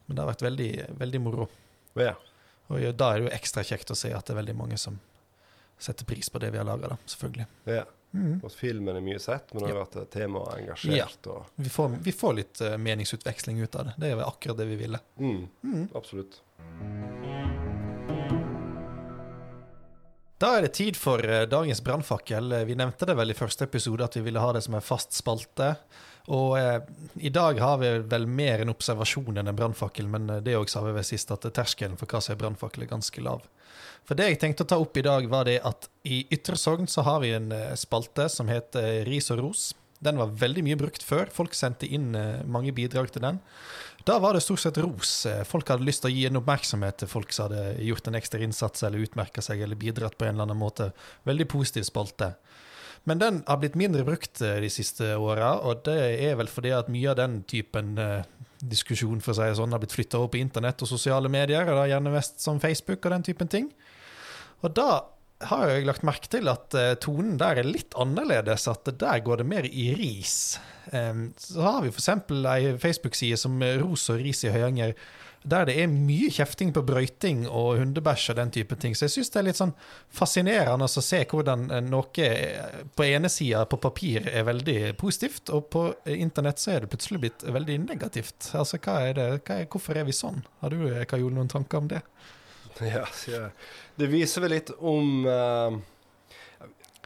Men 0.06 0.16
det 0.16 0.22
har 0.24 0.30
vært 0.32 0.42
veldig, 0.48 0.70
veldig 0.98 1.20
moro. 1.20 1.48
ja. 1.94 2.14
Og 2.70 2.78
ja, 2.78 2.92
da 2.94 3.08
er 3.10 3.18
det 3.18 3.24
jo 3.26 3.30
ekstra 3.34 3.64
kjekt 3.66 3.90
å 3.90 3.96
se 3.98 4.12
at 4.14 4.24
det 4.28 4.30
er 4.30 4.36
veldig 4.44 4.54
mange 4.54 4.76
som 4.78 5.00
setter 5.78 6.04
pris 6.06 6.28
på 6.30 6.38
det 6.38 6.52
vi 6.54 6.58
har 6.60 6.64
laga. 6.68 6.96
Selvfølgelig. 7.06 7.46
ja. 7.66 7.84
Mm. 8.12 8.40
Og 8.42 8.50
filmen 8.50 8.96
er 8.96 9.00
mye 9.06 9.18
sett, 9.22 9.52
men 9.54 9.68
Ja. 9.68 9.74
har 9.74 9.82
at 9.82 10.10
temaet 10.10 10.58
er 10.58 10.90
Ja. 10.96 11.06
Og, 11.30 11.46
Vi, 11.56 11.68
får, 11.70 11.88
vi 12.02 12.10
får 12.12 12.34
litt 12.34 12.60
uh, 12.60 12.76
meningsutveksling 12.76 13.60
ut 13.62 13.74
av 13.76 13.84
det. 13.86 13.94
Det 13.98 14.06
er 14.10 14.16
jo 14.16 14.24
akkurat 14.26 14.56
det 14.56 14.66
vi 14.66 14.76
ville. 14.76 14.98
mm. 15.18 15.48
Mm. 15.62 15.88
Absolutt. 15.94 16.40
Da 20.40 20.54
er 20.56 20.62
det 20.64 20.72
tid 20.78 20.96
for 20.96 21.20
eh, 21.20 21.44
dagens 21.50 21.82
brannfakkel. 21.84 22.52
Eh, 22.52 22.64
Vi 22.64 22.74
nevnte 22.78 23.06
det 23.06 23.14
vel 23.18 23.30
i 23.30 23.36
første 23.36 23.66
episode 23.68 24.04
at 24.06 24.16
vi 24.16 24.22
ville 24.24 24.40
ha 24.40 24.52
det 24.56 24.62
som 24.64 24.74
en 24.74 24.80
fast 24.84 25.12
spalte. 25.12 25.74
Og 26.30 26.58
eh, 26.58 26.78
i 27.26 27.32
dag 27.34 27.58
har 27.58 27.80
vi 27.82 27.90
vel 28.12 28.26
mer 28.30 28.62
en 28.62 28.72
observasjon 28.72 29.40
enn 29.40 29.50
en 29.50 29.58
brannfakkel, 29.58 30.06
men 30.10 30.30
eh, 30.30 30.42
det 30.46 30.58
òg 30.58 30.70
sa 30.70 30.84
vi 30.84 30.94
ved 30.94 31.08
sist, 31.08 31.32
at 31.34 31.48
terskelen 31.56 31.98
for 31.98 32.10
hva 32.10 32.22
som 32.22 32.36
er 32.36 32.42
brannfakkel, 32.44 32.86
er 32.86 32.92
ganske 32.92 33.24
lav. 33.24 33.42
For 34.06 34.18
det 34.18 34.30
jeg 34.30 34.40
tenkte 34.42 34.64
å 34.66 34.70
ta 34.70 34.78
opp 34.80 34.96
i 34.98 35.04
dag, 35.06 35.26
var 35.30 35.46
det 35.46 35.60
at 35.66 35.90
i 36.08 36.24
Ytre 36.34 36.56
Sogn 36.58 36.88
så 36.90 37.04
har 37.06 37.20
vi 37.24 37.34
en 37.36 37.50
eh, 37.54 37.74
spalte 37.78 38.28
som 38.32 38.50
heter 38.50 39.04
Ris 39.08 39.30
og 39.34 39.42
ros. 39.44 39.68
Den 40.00 40.16
var 40.16 40.32
veldig 40.40 40.64
mye 40.64 40.78
brukt 40.80 41.04
før. 41.04 41.28
Folk 41.32 41.54
sendte 41.56 41.88
inn 41.88 42.14
eh, 42.16 42.40
mange 42.48 42.72
bidrag 42.76 43.10
til 43.12 43.24
den. 43.26 43.40
Da 44.08 44.16
var 44.22 44.32
det 44.32 44.40
stort 44.42 44.62
sett 44.62 44.80
ros. 44.80 45.12
Eh, 45.28 45.42
Folk 45.48 45.68
hadde 45.68 45.84
lyst 45.84 46.04
til 46.04 46.10
å 46.10 46.14
gi 46.14 46.24
en 46.30 46.40
oppmerksomhet 46.40 47.02
til 47.02 47.10
folk 47.10 47.34
som 47.36 47.50
hadde 47.50 47.84
gjort 47.84 48.08
en 48.08 48.16
ekstra 48.16 48.40
innsats 48.46 48.86
eller 48.86 49.04
utmerka 49.04 49.44
seg 49.44 49.60
eller 49.60 49.78
bidratt 49.80 50.16
på 50.16 50.24
en 50.24 50.34
eller 50.34 50.48
annen 50.48 50.62
måte. 50.62 50.90
Veldig 51.28 51.48
positiv 51.52 51.84
spalte. 51.90 52.32
Men 53.08 53.20
den 53.20 53.40
har 53.46 53.60
blitt 53.60 53.78
mindre 53.80 54.04
brukt 54.04 54.42
eh, 54.44 54.58
de 54.60 54.70
siste 54.72 55.14
åra, 55.16 55.54
og 55.64 55.84
det 55.88 55.96
er 56.20 56.36
vel 56.40 56.50
fordi 56.52 56.74
at 56.76 56.90
mye 56.92 57.12
av 57.12 57.18
den 57.20 57.40
typen 57.48 57.94
eh, 58.00 58.26
diskusjon 58.60 59.22
for 59.24 59.32
å 59.32 59.38
si 59.38 59.56
sånn, 59.56 59.72
har 59.72 59.80
blitt 59.82 59.96
flytta 59.96 60.20
over 60.20 60.34
på 60.34 60.42
internett 60.42 60.82
og 60.84 60.90
sosiale 60.90 61.30
medier, 61.32 61.64
og 61.64 61.80
da 61.80 61.88
gjerne 61.88 62.12
mest 62.12 62.42
som 62.44 62.60
Facebook 62.60 63.00
og 63.04 63.16
den 63.16 63.26
typen 63.30 63.50
ting. 63.50 63.70
Og 64.60 64.74
da 64.76 64.90
har 65.48 65.70
jeg 65.70 65.86
lagt 65.88 66.04
merke 66.04 66.28
til 66.32 66.50
at 66.52 66.74
eh, 66.76 66.92
tonen 67.00 67.38
der 67.40 67.62
er 67.62 67.68
litt 67.68 67.96
annerledes, 67.98 68.66
at 68.68 68.90
der 69.00 69.24
går 69.24 69.40
det 69.40 69.48
mer 69.48 69.66
i 69.68 69.90
ris. 69.96 70.58
Em, 70.92 71.30
så 71.40 71.64
har 71.64 71.80
vi 71.84 71.92
f.eks. 71.92 72.10
ei 72.50 72.76
Facebook-side 72.80 73.38
som 73.40 73.56
Ros 73.80 74.08
og 74.12 74.20
ris 74.20 74.44
i 74.44 74.52
Høyanger, 74.52 74.94
der 75.40 75.64
det 75.64 75.76
er 75.80 75.88
mye 75.88 76.28
kjefting 76.28 76.72
på 76.76 76.82
brøyting 76.84 77.46
og 77.48 77.78
hundebæsj 77.80 78.32
og 78.32 78.36
den 78.36 78.50
type 78.52 78.76
ting. 78.76 78.92
Så 78.96 79.06
jeg 79.06 79.14
syns 79.14 79.32
det 79.32 79.40
er 79.40 79.46
litt 79.46 79.60
sånn 79.60 79.72
fascinerende 80.12 80.84
å 80.84 81.04
se 81.04 81.22
hvordan 81.30 81.70
eh, 81.70 81.84
noe 81.86 82.26
eh, 82.26 82.82
på 82.92 83.06
ene 83.08 83.30
sida 83.32 83.64
på 83.70 83.80
papir 83.80 84.28
er 84.28 84.44
veldig 84.50 84.78
positivt, 85.00 85.48
og 85.56 85.70
på 85.72 85.86
internett 86.12 86.60
så 86.60 86.74
er 86.74 86.84
det 86.84 86.92
plutselig 86.92 87.22
blitt 87.24 87.46
veldig 87.48 87.78
negativt. 87.86 88.52
Altså, 88.52 88.82
hva 88.84 88.98
er 89.08 89.16
det, 89.16 89.30
hva 89.46 89.62
er, 89.62 89.70
Hvorfor 89.70 89.96
er 89.96 90.04
vi 90.04 90.16
sånn? 90.16 90.42
Har 90.60 90.74
du 90.74 90.84
Kajol, 91.08 91.32
noen 91.32 91.48
tanker 91.48 91.80
om 91.80 91.88
det? 91.88 92.04
Ja, 93.34 93.48
det 94.00 94.10
viser 94.12 94.46
vel 94.46 94.56
litt 94.58 94.74
om 94.78 95.24
uh 95.28 95.80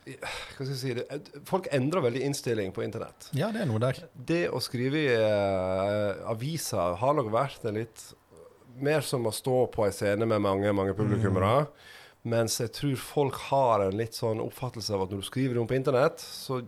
hva 0.05 0.65
skal 0.67 0.69
jeg 0.69 0.81
si, 0.81 0.93
det, 0.99 1.05
Folk 1.49 1.69
endrer 1.73 2.05
veldig 2.05 2.27
innstilling 2.27 2.75
på 2.77 2.85
internett. 2.85 3.31
Ja, 3.37 3.51
Det 3.55 3.63
er 3.63 3.71
noe 3.71 3.81
der. 3.81 4.03
Det 4.13 4.43
å 4.53 4.61
skrive 4.63 5.01
i 5.01 5.15
uh, 5.17 6.29
aviser 6.29 6.99
har 7.01 7.17
nok 7.17 7.31
vært 7.33 7.65
det 7.65 7.75
litt 7.79 8.05
mer 8.85 9.05
som 9.07 9.25
å 9.27 9.33
stå 9.33 9.65
på 9.73 9.87
en 9.87 9.95
scene 9.95 10.27
med 10.29 10.43
mange 10.45 10.73
mange 10.77 10.97
publikummere. 10.99 11.65
Mm. 11.65 11.91
Mens 12.35 12.59
jeg 12.61 12.73
tror 12.75 12.97
folk 13.01 13.39
har 13.51 13.87
en 13.87 13.97
litt 13.97 14.17
sånn 14.17 14.43
oppfattelse 14.45 14.95
av 14.97 15.05
at 15.05 15.13
når 15.13 15.23
du 15.23 15.29
skriver 15.29 15.59
noe 15.59 15.69
på 15.69 15.77
internett, 15.77 16.21
så 16.21 16.63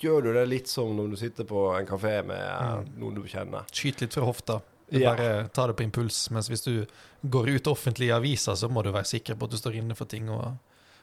gjør 0.00 0.26
du 0.26 0.32
det 0.34 0.46
litt 0.48 0.70
som 0.70 0.94
når 0.96 1.12
du 1.12 1.16
sitter 1.20 1.46
på 1.46 1.66
en 1.76 1.86
kafé 1.86 2.20
med 2.26 2.42
mm. 2.42 2.92
noen 3.02 3.18
du 3.18 3.24
kjenner. 3.28 3.66
Skyt 3.74 4.02
litt 4.02 4.16
fra 4.16 4.26
hofta. 4.26 4.60
Ja. 4.90 5.12
bare 5.12 5.48
ta 5.54 5.68
det 5.70 5.76
på 5.78 5.84
impuls. 5.86 6.24
Mens 6.34 6.50
hvis 6.50 6.64
du 6.66 6.74
går 7.22 7.52
ut 7.56 7.70
offentlig 7.70 8.08
i 8.10 8.14
aviser, 8.16 8.56
så 8.58 8.68
må 8.68 8.82
du 8.82 8.90
være 8.90 9.08
sikker 9.08 9.38
på 9.38 9.46
at 9.46 9.54
du 9.54 9.60
står 9.60 9.78
inne 9.82 9.96
for 9.98 10.10
ting. 10.10 10.30
og 10.32 10.56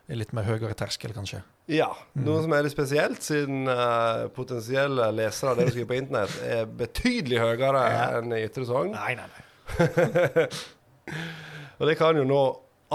er 0.08 0.19
litt 0.21 0.32
mer 0.36 0.45
høyere 0.47 0.76
terskel, 0.78 1.12
kanskje. 1.15 1.41
Ja. 1.71 1.89
Noe 2.15 2.39
mm. 2.39 2.43
som 2.45 2.54
er 2.56 2.63
litt 2.63 2.73
spesielt, 2.73 3.23
siden 3.26 3.67
uh, 3.67 4.28
potensielle 4.36 5.10
lesere 5.15 5.52
av 5.52 5.60
det 5.60 5.67
du 5.67 5.73
skriver 5.73 5.89
på 5.89 5.97
internett, 6.00 6.38
er 6.47 6.69
betydelig 6.80 7.41
høyere 7.43 7.82
ja. 7.91 8.06
enn 8.19 8.36
i 8.36 8.43
Ytre 8.45 8.63
Sogn. 8.69 8.93
Nei, 8.95 9.17
nei, 9.19 9.28
nei. 9.28 10.47
og 11.78 11.89
det 11.89 11.97
kan 12.00 12.19
jo 12.19 12.23
nå 12.28 12.41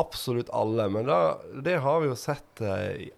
absolutt 0.00 0.48
alle, 0.56 0.88
men 0.92 1.04
da, 1.08 1.18
det 1.64 1.76
har 1.84 2.00
vi 2.00 2.08
jo 2.08 2.16
sett 2.16 2.64
uh, 2.64 2.88
i 2.96 3.10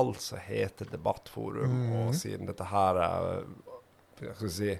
alt 0.00 0.24
som 0.24 0.40
heter 0.40 0.88
debattforum, 0.88 1.76
mm. 1.76 1.92
og 2.00 2.16
siden 2.16 2.48
dette 2.48 2.64
her 2.72 3.02
uh, 3.02 3.44
Hva 4.22 4.32
skal 4.32 4.48
vi 4.48 4.54
si 4.54 4.76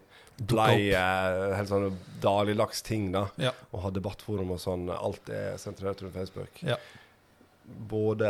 blei 0.49 0.91
uh, 0.95 1.53
helt 1.57 1.71
sånn 1.71 2.01
dagligdags 2.23 2.83
ting, 2.87 3.11
da. 3.15 3.27
Ja. 3.41 3.53
Og 3.71 3.87
ha 3.87 3.93
debattforum 3.95 4.55
og 4.55 4.61
sånn. 4.63 4.89
Alt 4.95 5.31
er 5.33 5.57
sentrert 5.61 6.03
rundt 6.03 6.17
Facebook. 6.17 6.65
Ja 6.67 6.81
både 7.65 8.29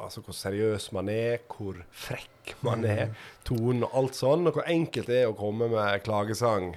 altså 0.00 0.22
hvor 0.24 0.36
seriøs 0.36 0.88
man 0.96 1.10
er, 1.12 1.42
hvor 1.50 1.78
frekk 1.92 2.54
man 2.66 2.84
er, 2.88 3.10
mm. 3.10 3.18
tonen 3.46 3.84
og 3.86 3.98
alt 4.00 4.18
sånn, 4.18 4.48
og 4.48 4.56
hvor 4.56 4.68
enkelt 4.70 5.10
det 5.10 5.22
er 5.22 5.30
å 5.30 5.36
komme 5.36 5.68
med 5.72 6.02
klagesang 6.06 6.72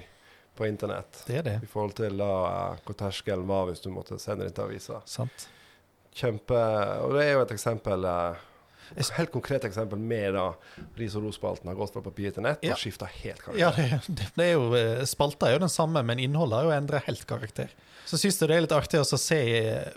på 0.58 0.68
internett. 0.68 1.22
Det 1.26 1.40
er 1.40 1.46
det. 1.46 1.56
I 1.64 1.70
forhold 1.70 1.96
til 2.00 2.20
da, 2.20 2.34
hvor 2.84 2.98
terskelen 2.98 3.48
var 3.48 3.70
hvis 3.70 3.82
du 3.84 3.90
måtte 3.94 4.20
sende 4.20 4.48
det 4.48 4.56
til 4.56 4.68
avisa. 4.68 5.00
Sant. 5.08 5.48
Kjempe 6.20 6.58
Og 7.06 7.14
det 7.14 7.22
er 7.24 7.36
jo 7.36 7.42
et 7.44 7.52
eksempel 7.54 8.04
eh, 8.10 8.40
et 8.96 9.12
helt 9.16 9.32
konkret 9.34 9.64
eksempel 9.68 10.00
med 10.00 10.34
da 10.34 10.48
ris- 10.98 11.16
og 11.18 11.28
ros-spalten 11.28 11.70
har 11.70 11.78
gått 11.78 11.94
fra 11.94 12.02
papir 12.04 12.34
til 12.34 12.46
nett 12.46 12.64
ja. 12.64 12.74
og 12.74 12.82
skifta 12.82 13.08
helt 13.20 13.42
karakter. 13.44 13.60
Ja, 13.60 13.70
det, 14.08 14.30
det, 14.34 14.48
er 14.48 14.56
jo, 14.56 14.72
eh, 14.78 15.04
Spalta 15.08 15.48
er 15.48 15.56
jo 15.56 15.64
den 15.64 15.72
samme, 15.72 16.02
men 16.06 16.22
innholdet 16.22 16.60
har 16.60 16.68
jo 16.68 16.76
endra 16.76 17.02
helt 17.06 17.26
karakter. 17.28 17.72
Så 18.10 18.18
syns 18.18 18.40
jeg 18.40 18.48
det 18.50 18.56
er 18.56 18.64
litt 18.64 18.72
artig 18.74 18.98
å 18.98 19.06
se 19.06 19.40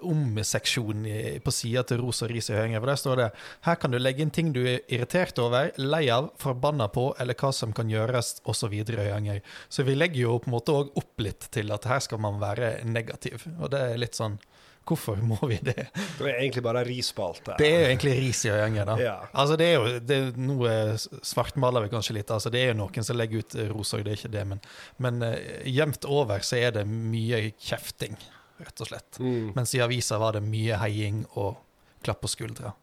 om-seksjonen 0.06 1.40
på 1.42 1.54
sida 1.56 1.82
til 1.88 2.04
Ros 2.04 2.22
og 2.22 2.30
ris 2.30 2.52
i 2.52 2.54
høringer. 2.54 2.84
For 2.84 2.92
der 2.92 3.00
står 3.02 3.22
det 3.22 3.30
her 3.66 3.80
kan 3.82 3.94
du 3.94 3.98
legge 3.98 4.22
inn 4.22 4.34
ting 4.34 4.52
du 4.54 4.62
er 4.62 4.84
irritert 4.86 5.40
over, 5.42 5.72
lei 5.82 6.04
av, 6.14 6.30
forbanna 6.42 6.92
på, 6.94 7.08
eller 7.18 7.38
hva 7.40 7.50
som 7.56 7.74
kan 7.74 7.90
gjøres, 7.90 8.36
osv. 8.46 8.76
Så, 8.86 9.40
så 9.78 9.88
vi 9.88 9.98
legger 9.98 10.28
jo 10.28 10.38
på 10.44 10.52
en 10.52 10.58
måte 10.60 10.78
òg 10.78 10.94
opp 11.00 11.26
litt 11.26 11.50
til 11.56 11.74
at 11.74 11.90
her 11.90 12.04
skal 12.06 12.22
man 12.22 12.38
være 12.44 12.76
negativ. 12.86 13.48
Og 13.58 13.74
det 13.74 13.82
er 13.88 14.04
litt 14.04 14.20
sånn 14.20 14.38
Hvorfor 14.84 15.20
må 15.24 15.38
vi 15.48 15.58
det? 15.64 15.88
Det 16.18 16.26
er 16.28 16.42
egentlig 16.42 16.64
bare 16.66 16.84
risspalte. 16.84 17.56
Det 17.60 17.68
er 17.70 17.86
jo 17.86 17.90
egentlig 17.94 18.16
ris 18.20 18.42
i 18.46 18.52
øynene, 18.52 18.84
da. 18.90 18.96
Ja. 19.00 19.16
Altså, 19.32 19.56
det 19.60 19.68
er 19.70 19.78
jo 19.78 20.00
det 20.04 20.18
er 20.18 20.40
noe 20.44 20.74
svartmaler 21.00 21.86
vi 21.86 21.92
kanskje 21.94 22.18
litt. 22.18 22.32
Altså, 22.34 22.52
det 22.52 22.64
er 22.64 22.74
jo 22.74 22.80
noen 22.82 23.08
som 23.08 23.20
legger 23.20 23.46
ut 23.46 23.58
ros 23.72 23.94
òg, 23.96 24.04
det 24.04 24.14
er 24.14 24.20
ikke 24.20 24.34
det. 24.34 24.46
Men, 24.50 24.64
men 25.06 25.24
uh, 25.24 25.38
jevnt 25.72 26.08
over 26.10 26.44
så 26.44 26.60
er 26.60 26.76
det 26.76 26.84
mye 26.90 27.46
kjefting, 27.56 28.18
rett 28.64 28.84
og 28.84 28.92
slett. 28.92 29.22
Mm. 29.24 29.54
Mens 29.56 29.76
i 29.78 29.84
avisa 29.86 30.20
var 30.20 30.36
det 30.36 30.44
mye 30.46 30.80
heiing 30.84 31.24
og 31.34 31.56
klapp 32.04 32.20
på 32.26 32.34
skuldra. 32.34 32.74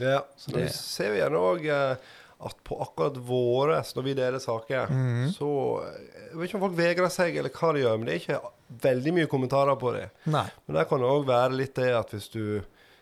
Ja, 0.00 0.22
så 0.40 0.54
det 0.54 0.70
ser 0.72 1.12
vi 1.12 1.20
gjerne 1.20 1.44
òg 1.44 1.68
at 2.40 2.62
på 2.64 2.78
akkurat 2.80 3.18
våre, 3.20 3.82
når 3.96 4.06
vi 4.06 4.14
deler 4.16 4.40
saker, 4.40 4.88
mm. 4.88 5.26
så 5.36 5.50
Jeg 6.30 6.38
vet 6.38 6.48
ikke 6.48 6.56
om 6.56 6.64
folk 6.64 6.78
vegrer 6.78 7.12
seg, 7.12 7.36
eller 7.36 7.52
hva 7.52 7.74
de 7.76 7.82
gjør, 7.82 7.98
men 8.00 8.08
det 8.08 8.14
er 8.14 8.22
ikke 8.22 8.40
veldig 8.82 9.14
mye 9.14 9.30
kommentarer 9.30 9.76
på 9.76 9.92
det. 9.96 10.10
Nei. 10.30 10.46
Men 10.66 10.78
der 10.80 10.86
kan 10.90 11.02
det 11.02 11.08
òg 11.10 11.26
være 11.28 11.56
litt 11.58 11.74
det 11.78 11.90
at 11.96 12.14
hvis 12.14 12.28
du 12.32 12.44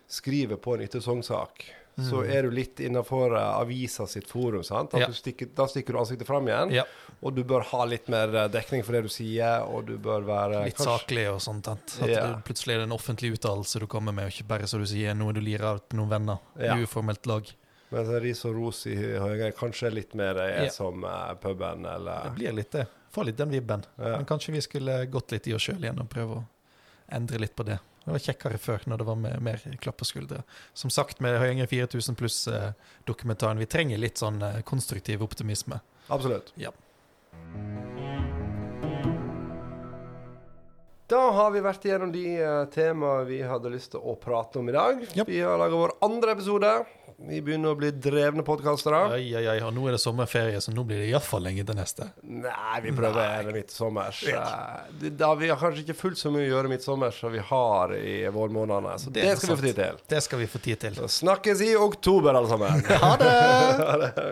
skriver 0.09 0.57
på 0.57 0.74
en 0.74 0.87
yttersogn-sak, 0.87 1.66
mm. 1.98 2.07
så 2.09 2.22
er 2.24 2.46
du 2.48 2.54
litt 2.57 2.81
innafor 2.81 3.35
uh, 3.37 3.59
avisa 3.59 4.07
sitt 4.09 4.31
forum. 4.31 4.64
sant? 4.64 4.96
Ja. 4.96 5.11
Stikker, 5.12 5.50
da 5.54 5.68
stikker 5.68 5.92
du 5.92 6.00
ansiktet 6.00 6.28
fram 6.28 6.48
igjen, 6.48 6.72
ja. 6.78 6.87
og 7.20 7.37
du 7.37 7.42
bør 7.44 7.66
ha 7.74 7.85
litt 7.85 8.09
mer 8.09 8.33
uh, 8.33 8.46
dekning 8.52 8.87
for 8.87 8.96
det 8.96 9.04
du 9.04 9.12
sier, 9.12 9.68
og 9.68 9.85
du 9.90 9.98
bør 10.00 10.24
være 10.28 10.64
Litt 10.64 10.81
kanskje, 10.81 10.96
saklig 10.96 11.28
og 11.35 11.42
sånt. 11.44 11.68
At, 11.68 11.98
at 12.00 12.09
yeah. 12.09 12.33
du, 12.33 12.42
plutselig 12.48 12.78
er 12.78 12.85
det 12.85 12.88
en 12.88 12.96
offentlig 12.96 13.35
uttalelse 13.37 13.85
du 13.85 13.88
kommer 13.90 14.16
med, 14.16 14.31
og 14.31 14.37
ikke 14.37 14.48
bare 14.57 14.70
så 14.70 14.81
du 14.81 14.88
sier 14.88 15.16
noe 15.18 15.37
du 15.37 15.42
lirer 15.44 15.74
av 15.74 15.85
noen 15.92 16.12
venner 16.16 16.44
Ja. 16.57 16.78
uformelt 16.81 17.28
lag. 17.28 17.52
Mens 17.88 18.11
ris 18.22 18.44
og 18.44 18.57
ros 18.59 18.83
i 18.90 18.94
Høyre 18.96 19.51
kanskje 19.57 19.90
litt 19.92 20.14
mer 20.18 20.38
er 20.42 20.66
ja. 20.66 20.72
som 20.72 21.05
uh, 21.07 21.33
puben, 21.40 21.87
eller 21.88 22.29
Det 22.29 22.35
blir 22.37 22.57
litt 22.59 22.72
det. 22.77 22.85
Får 23.14 23.31
litt 23.31 23.38
den 23.38 23.53
vibben. 23.55 23.85
Ja. 23.96 24.16
Men 24.18 24.27
kanskje 24.29 24.53
vi 24.53 24.62
skulle 24.64 25.01
gått 25.09 25.33
litt 25.33 25.48
i 25.48 25.55
oss 25.57 25.64
sjøl 25.64 25.81
igjen 25.81 26.01
og 26.03 26.11
prøve 26.12 26.40
å 26.40 26.44
endre 27.16 27.40
litt 27.40 27.57
på 27.57 27.64
det. 27.64 27.79
Det 28.05 28.12
var 28.12 28.24
kjekkere 28.24 28.59
før, 28.61 28.85
når 28.88 29.01
det 29.01 29.07
var 29.09 29.16
med, 29.20 29.40
mer 29.44 29.64
klapp 29.81 29.98
på 30.01 30.09
skuldra. 30.09 30.42
Som 30.77 30.92
sagt, 30.92 31.20
med 31.24 31.37
Høyanger 31.40 31.68
4000 31.68 32.16
pluss-dokumentaren, 32.20 33.61
vi 33.61 33.68
trenger 33.68 34.01
litt 34.01 34.20
sånn 34.20 34.40
uh, 34.44 34.61
konstruktiv 34.68 35.24
optimisme. 35.24 35.81
Absolutt. 36.09 36.53
Ja. 36.61 36.72
Da 41.08 41.20
har 41.32 41.54
vi 41.54 41.60
vært 41.64 41.86
igjennom 41.88 42.10
de 42.12 42.22
uh, 42.36 42.66
temaene 42.68 43.24
vi 43.24 43.38
hadde 43.40 43.70
lyst 43.72 43.94
til 43.94 44.02
å 44.04 44.12
prate 44.20 44.60
om 44.60 44.66
i 44.68 44.74
dag. 44.74 44.98
Yep. 45.14 45.28
Vi 45.30 45.38
har 45.40 45.56
laga 45.56 45.78
vår 45.80 45.94
andre 46.04 46.34
episode. 46.36 46.72
Vi 47.16 47.38
begynner 47.42 47.72
å 47.72 47.78
bli 47.80 47.88
drevne 47.96 48.44
podkastere. 48.44 48.98
Ja, 49.16 49.40
ja, 49.40 49.54
ja. 49.56 49.70
Nå 49.72 49.86
er 49.88 49.96
det 49.96 50.02
sommerferie, 50.02 50.60
så 50.60 50.70
nå 50.70 50.84
blir 50.86 51.00
det 51.00 51.06
iallfall 51.08 51.42
lenge 51.48 51.64
til 51.66 51.78
neste. 51.78 52.10
Nei, 52.28 52.76
vi 52.84 52.92
prøver 52.92 53.48
Nei. 53.48 53.54
midtsommers. 53.56 54.20
Da, 55.00 55.30
vi 55.40 55.48
har 55.48 55.58
kanskje 55.58 55.86
ikke 55.86 55.96
fullt 55.96 56.20
så 56.20 56.30
mye 56.34 56.44
å 56.44 56.50
gjøre 56.52 56.72
midtsommers 56.74 57.22
som 57.24 57.32
vi 57.32 57.40
har 57.50 57.94
i 57.96 58.18
vårmånedene. 58.34 58.98
Så 59.00 59.08
det, 59.08 59.24
det 59.24 59.38
skal 59.40 59.54
sant. 59.54 59.64
vi 59.64 59.72
få 59.72 59.72
tid 59.72 59.80
til. 59.80 60.02
Det 60.12 60.20
skal 60.28 60.42
vi 60.44 60.50
få 60.52 60.60
tid 60.68 60.82
til. 60.84 61.00
Så 61.00 61.08
snakkes 61.22 61.64
i 61.64 61.72
oktober, 61.88 62.36
alle 62.36 62.52
sammen. 62.52 62.84
ha 63.06 63.14
det! 63.24 63.32
ha 63.88 63.96
det. 64.04 64.28